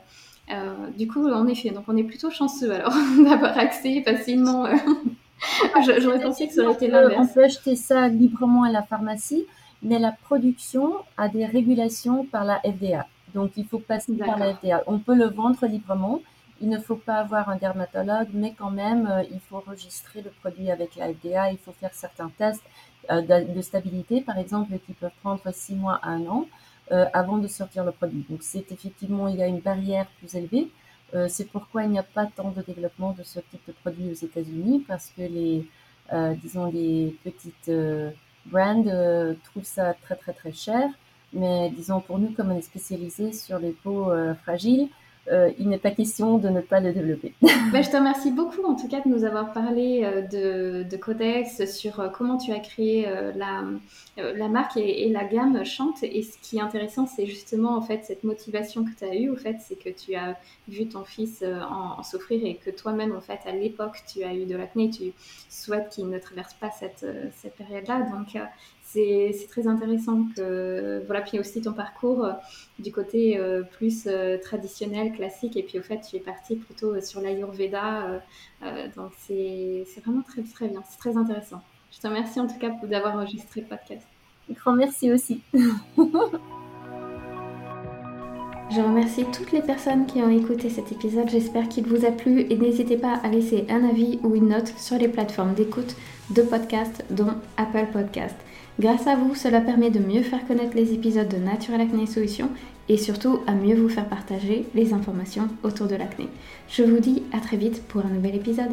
du 0.98 1.08
coup, 1.08 1.30
en 1.30 1.48
effet, 1.48 1.70
donc 1.70 1.86
on 1.88 1.98
est 1.98 2.04
plutôt 2.04 2.30
chanceux 2.30 2.72
alors 2.72 2.94
d'avoir 3.24 3.58
accès 3.58 4.02
facilement. 4.02 4.66
Euh. 4.66 4.76
J'aurais 6.02 6.22
pensé 6.22 6.48
que 6.48 6.54
ça 6.54 6.64
aurait 6.64 6.74
été 6.74 6.88
l'inverse. 6.88 7.16
On 7.20 7.34
peut 7.34 7.44
acheter 7.44 7.76
ça 7.76 8.08
librement 8.08 8.64
à 8.64 8.72
la 8.72 8.84
pharmacie, 8.84 9.46
mais 9.82 10.00
la 10.00 10.12
production 10.12 10.94
a 11.18 11.30
des 11.30 11.46
régulations 11.46 12.26
par 12.26 12.46
la 12.46 12.60
FDA. 12.60 13.08
Donc, 13.34 13.52
il 13.56 13.66
faut 13.66 13.80
passer 13.80 14.16
par 14.18 14.38
la 14.38 14.54
FDA. 14.54 14.84
On 14.88 15.00
peut 15.00 15.16
le 15.16 15.26
vendre 15.26 15.66
librement. 15.66 16.22
Il 16.62 16.70
ne 16.70 16.78
faut 16.78 16.96
pas 16.96 17.16
avoir 17.16 17.50
un 17.50 17.56
dermatologue, 17.56 18.28
mais 18.34 18.54
quand 18.56 18.70
même, 18.70 19.08
euh, 19.10 19.24
il 19.32 19.40
faut 19.40 19.58
enregistrer 19.58 20.22
le 20.22 20.30
produit 20.30 20.70
avec 20.70 20.96
la 20.96 21.12
FDA. 21.12 21.52
Il 21.52 21.58
faut 21.58 21.72
faire 21.72 21.94
certains 21.94 22.30
tests 22.38 22.64
de 23.10 23.62
stabilité, 23.62 24.22
par 24.22 24.38
exemple, 24.38 24.72
qui 24.86 24.94
peuvent 24.94 25.10
prendre 25.24 25.42
six 25.52 25.74
mois 25.74 26.00
à 26.04 26.10
un 26.10 26.28
an. 26.28 26.46
Euh, 26.92 27.06
avant 27.14 27.38
de 27.38 27.48
sortir 27.48 27.86
le 27.86 27.92
produit. 27.94 28.26
Donc 28.30 28.40
c'est 28.42 28.70
effectivement, 28.70 29.30
il 29.30 29.38
y 29.38 29.42
a 29.42 29.48
une 29.48 29.62
barrière 29.62 30.08
plus 30.20 30.36
élevée. 30.36 30.68
Euh, 31.14 31.28
c'est 31.30 31.46
pourquoi 31.46 31.86
il 31.86 31.92
n'y 31.92 32.00
a 32.00 32.04
pas 32.04 32.26
tant 32.26 32.52
de 32.52 32.62
développement 32.62 33.14
de 33.14 33.24
ce 33.24 33.40
type 33.40 33.62
de 33.66 33.72
produit 33.72 34.12
aux 34.12 34.26
États-Unis 34.26 34.84
parce 34.86 35.10
que 35.16 35.22
les, 35.22 35.66
euh, 36.12 36.34
disons, 36.34 36.66
les 36.70 37.16
petites 37.24 37.72
brands 38.46 38.84
trouvent 39.46 39.64
ça 39.64 39.94
très 40.02 40.18
très 40.18 40.34
très 40.34 40.52
cher. 40.52 40.90
Mais 41.32 41.70
disons, 41.70 42.02
pour 42.02 42.20
nous, 42.20 42.32
comme 42.32 42.52
on 42.52 42.58
est 42.58 42.62
spécialisé 42.62 43.32
sur 43.32 43.58
les 43.58 43.72
peaux 43.72 44.12
fragiles, 44.44 44.90
euh, 45.32 45.50
il 45.60 45.70
n'est 45.70 45.78
pas 45.78 45.92
question 45.92 46.38
de 46.38 46.50
ne 46.50 46.62
pas 46.62 46.80
le 46.80 46.92
développer. 46.92 47.34
Bah, 47.72 47.82
je 47.82 47.90
te 47.90 47.96
remercie 47.96 48.32
beaucoup 48.32 48.66
en 48.66 48.76
tout 48.76 48.90
cas 48.90 49.00
de 49.00 49.08
nous 49.08 49.24
avoir 49.24 49.54
parlé 49.54 50.02
euh, 50.04 50.84
de, 50.84 50.98
Codex, 50.98 51.66
sur 51.72 52.02
euh, 52.02 52.10
comment 52.10 52.38
tu 52.38 52.52
as 52.52 52.60
créé 52.60 53.08
la, 53.36 54.48
marque 54.50 54.76
et, 54.76 55.08
la 55.10 55.24
gamme 55.24 55.64
Chante. 55.64 56.04
Et 56.04 56.22
ce 56.22 56.38
qui 56.42 56.58
est 56.58 56.62
intéressant, 56.62 57.08
c'est 57.08 57.26
justement 57.26 57.78
en 57.78 57.82
fait 57.82 58.04
cette 58.04 58.26
motivation 58.26 58.84
que 58.84 58.92
tu 58.98 59.06
as 59.06 59.16
eue. 59.16 59.30
Au 59.30 59.38
fait, 59.38 59.58
c'est 59.60 59.82
que 59.82 59.90
tu 59.90 60.16
as 60.16 60.38
vu 60.68 60.88
ton 60.88 61.06
fils 61.06 61.44
en, 61.44 62.04
souffrir 62.04 62.46
et 62.46 62.56
que 62.56 62.70
toi-même, 62.70 63.16
en 63.16 63.22
fait, 63.22 63.40
à 63.46 63.52
l'époque, 63.52 64.04
tu 64.12 64.24
as 64.24 64.34
eu 64.34 64.46
de 64.46 64.58
l'acné. 64.58 64.90
Tu 64.90 65.14
souhaites 65.50 65.90
qu'il 65.90 66.10
ne 66.10 66.20
traverse 66.20 66.54
pas 66.56 66.72
cette, 66.72 67.06
cette 67.38 67.56
période-là. 67.56 68.02
Donc, 68.12 68.36
c'est 68.94 69.48
très 69.50 69.68
intéressant 69.68 70.26
que 70.36 71.02
voilà 71.06 71.22
puis 71.22 71.40
aussi 71.40 71.62
ton 71.62 71.74
parcours 71.74 72.26
euh, 72.26 72.34
du 72.80 72.92
côté 72.92 73.38
euh, 73.38 73.64
plus 73.64 74.08
euh, 74.08 74.38
traditionnel 74.38 75.14
classique. 75.14 75.56
Et 75.58 75.64
puis 75.64 75.80
au 75.80 75.82
fait 75.82 76.02
tu 76.02 76.16
es 76.18 76.20
parti 76.20 76.56
plutôt 76.56 77.00
sur 77.02 77.22
l'ayurveda 77.22 78.22
donc 78.96 79.12
c'est 79.18 79.86
vraiment 80.04 80.24
très 80.24 80.42
très 80.44 80.68
bien. 80.68 80.84
C'est 80.90 81.00
très 81.00 81.18
intéressant. 81.18 81.62
Je 81.92 82.00
te 82.00 82.08
remercie 82.08 82.40
en 82.40 82.48
tout 82.48 82.60
cas 82.60 82.70
d'avoir 82.84 83.16
enregistré 83.16 83.62
le 83.62 83.68
podcast. 83.68 84.06
Grand 84.50 84.74
merci 84.74 85.12
aussi. 85.12 85.42
Je 88.74 88.80
remercie 88.80 89.26
toutes 89.34 89.52
les 89.52 89.62
personnes 89.62 90.06
qui 90.06 90.22
ont 90.22 90.30
écouté 90.30 90.70
cet 90.70 90.94
épisode. 90.94 91.28
J'espère 91.30 91.68
qu'il 91.68 91.86
vous 91.86 92.06
a 92.06 92.12
plu. 92.12 92.46
Et 92.50 92.56
n'hésitez 92.56 92.96
pas 92.96 93.16
à 93.16 93.28
laisser 93.28 93.66
un 93.70 93.84
avis 93.84 94.18
ou 94.24 94.34
une 94.34 94.48
note 94.48 94.74
sur 94.78 94.98
les 94.98 95.10
plateformes 95.10 95.54
d'écoute 95.54 95.98
de 96.30 96.42
podcasts, 96.42 97.04
dont 97.10 97.34
Apple 97.58 97.88
Podcast. 97.92 98.38
Grâce 98.82 99.06
à 99.06 99.16
vous, 99.16 99.36
cela 99.36 99.62
permet 99.62 99.92
de 99.92 100.00
mieux 100.00 100.24
faire 100.24 100.44
connaître 100.48 100.76
les 100.76 100.92
épisodes 100.92 101.28
de 101.28 101.38
Natural 101.38 101.82
Acne 101.82 102.08
Solutions 102.08 102.50
et 102.90 102.98
surtout 102.98 103.42
à 103.46 103.54
mieux 103.54 103.76
vous 103.76 103.90
faire 103.90 104.10
partager 104.10 104.66
les 104.74 104.92
informations 104.92 105.50
autour 105.62 105.86
de 105.86 105.94
l'acné. 105.94 106.28
Je 106.68 106.82
vous 106.82 107.00
dis 107.00 107.22
à 107.32 107.40
très 107.40 107.58
vite 107.58 107.84
pour 107.84 108.04
un 108.04 108.10
nouvel 108.10 108.34
épisode. 108.34 108.72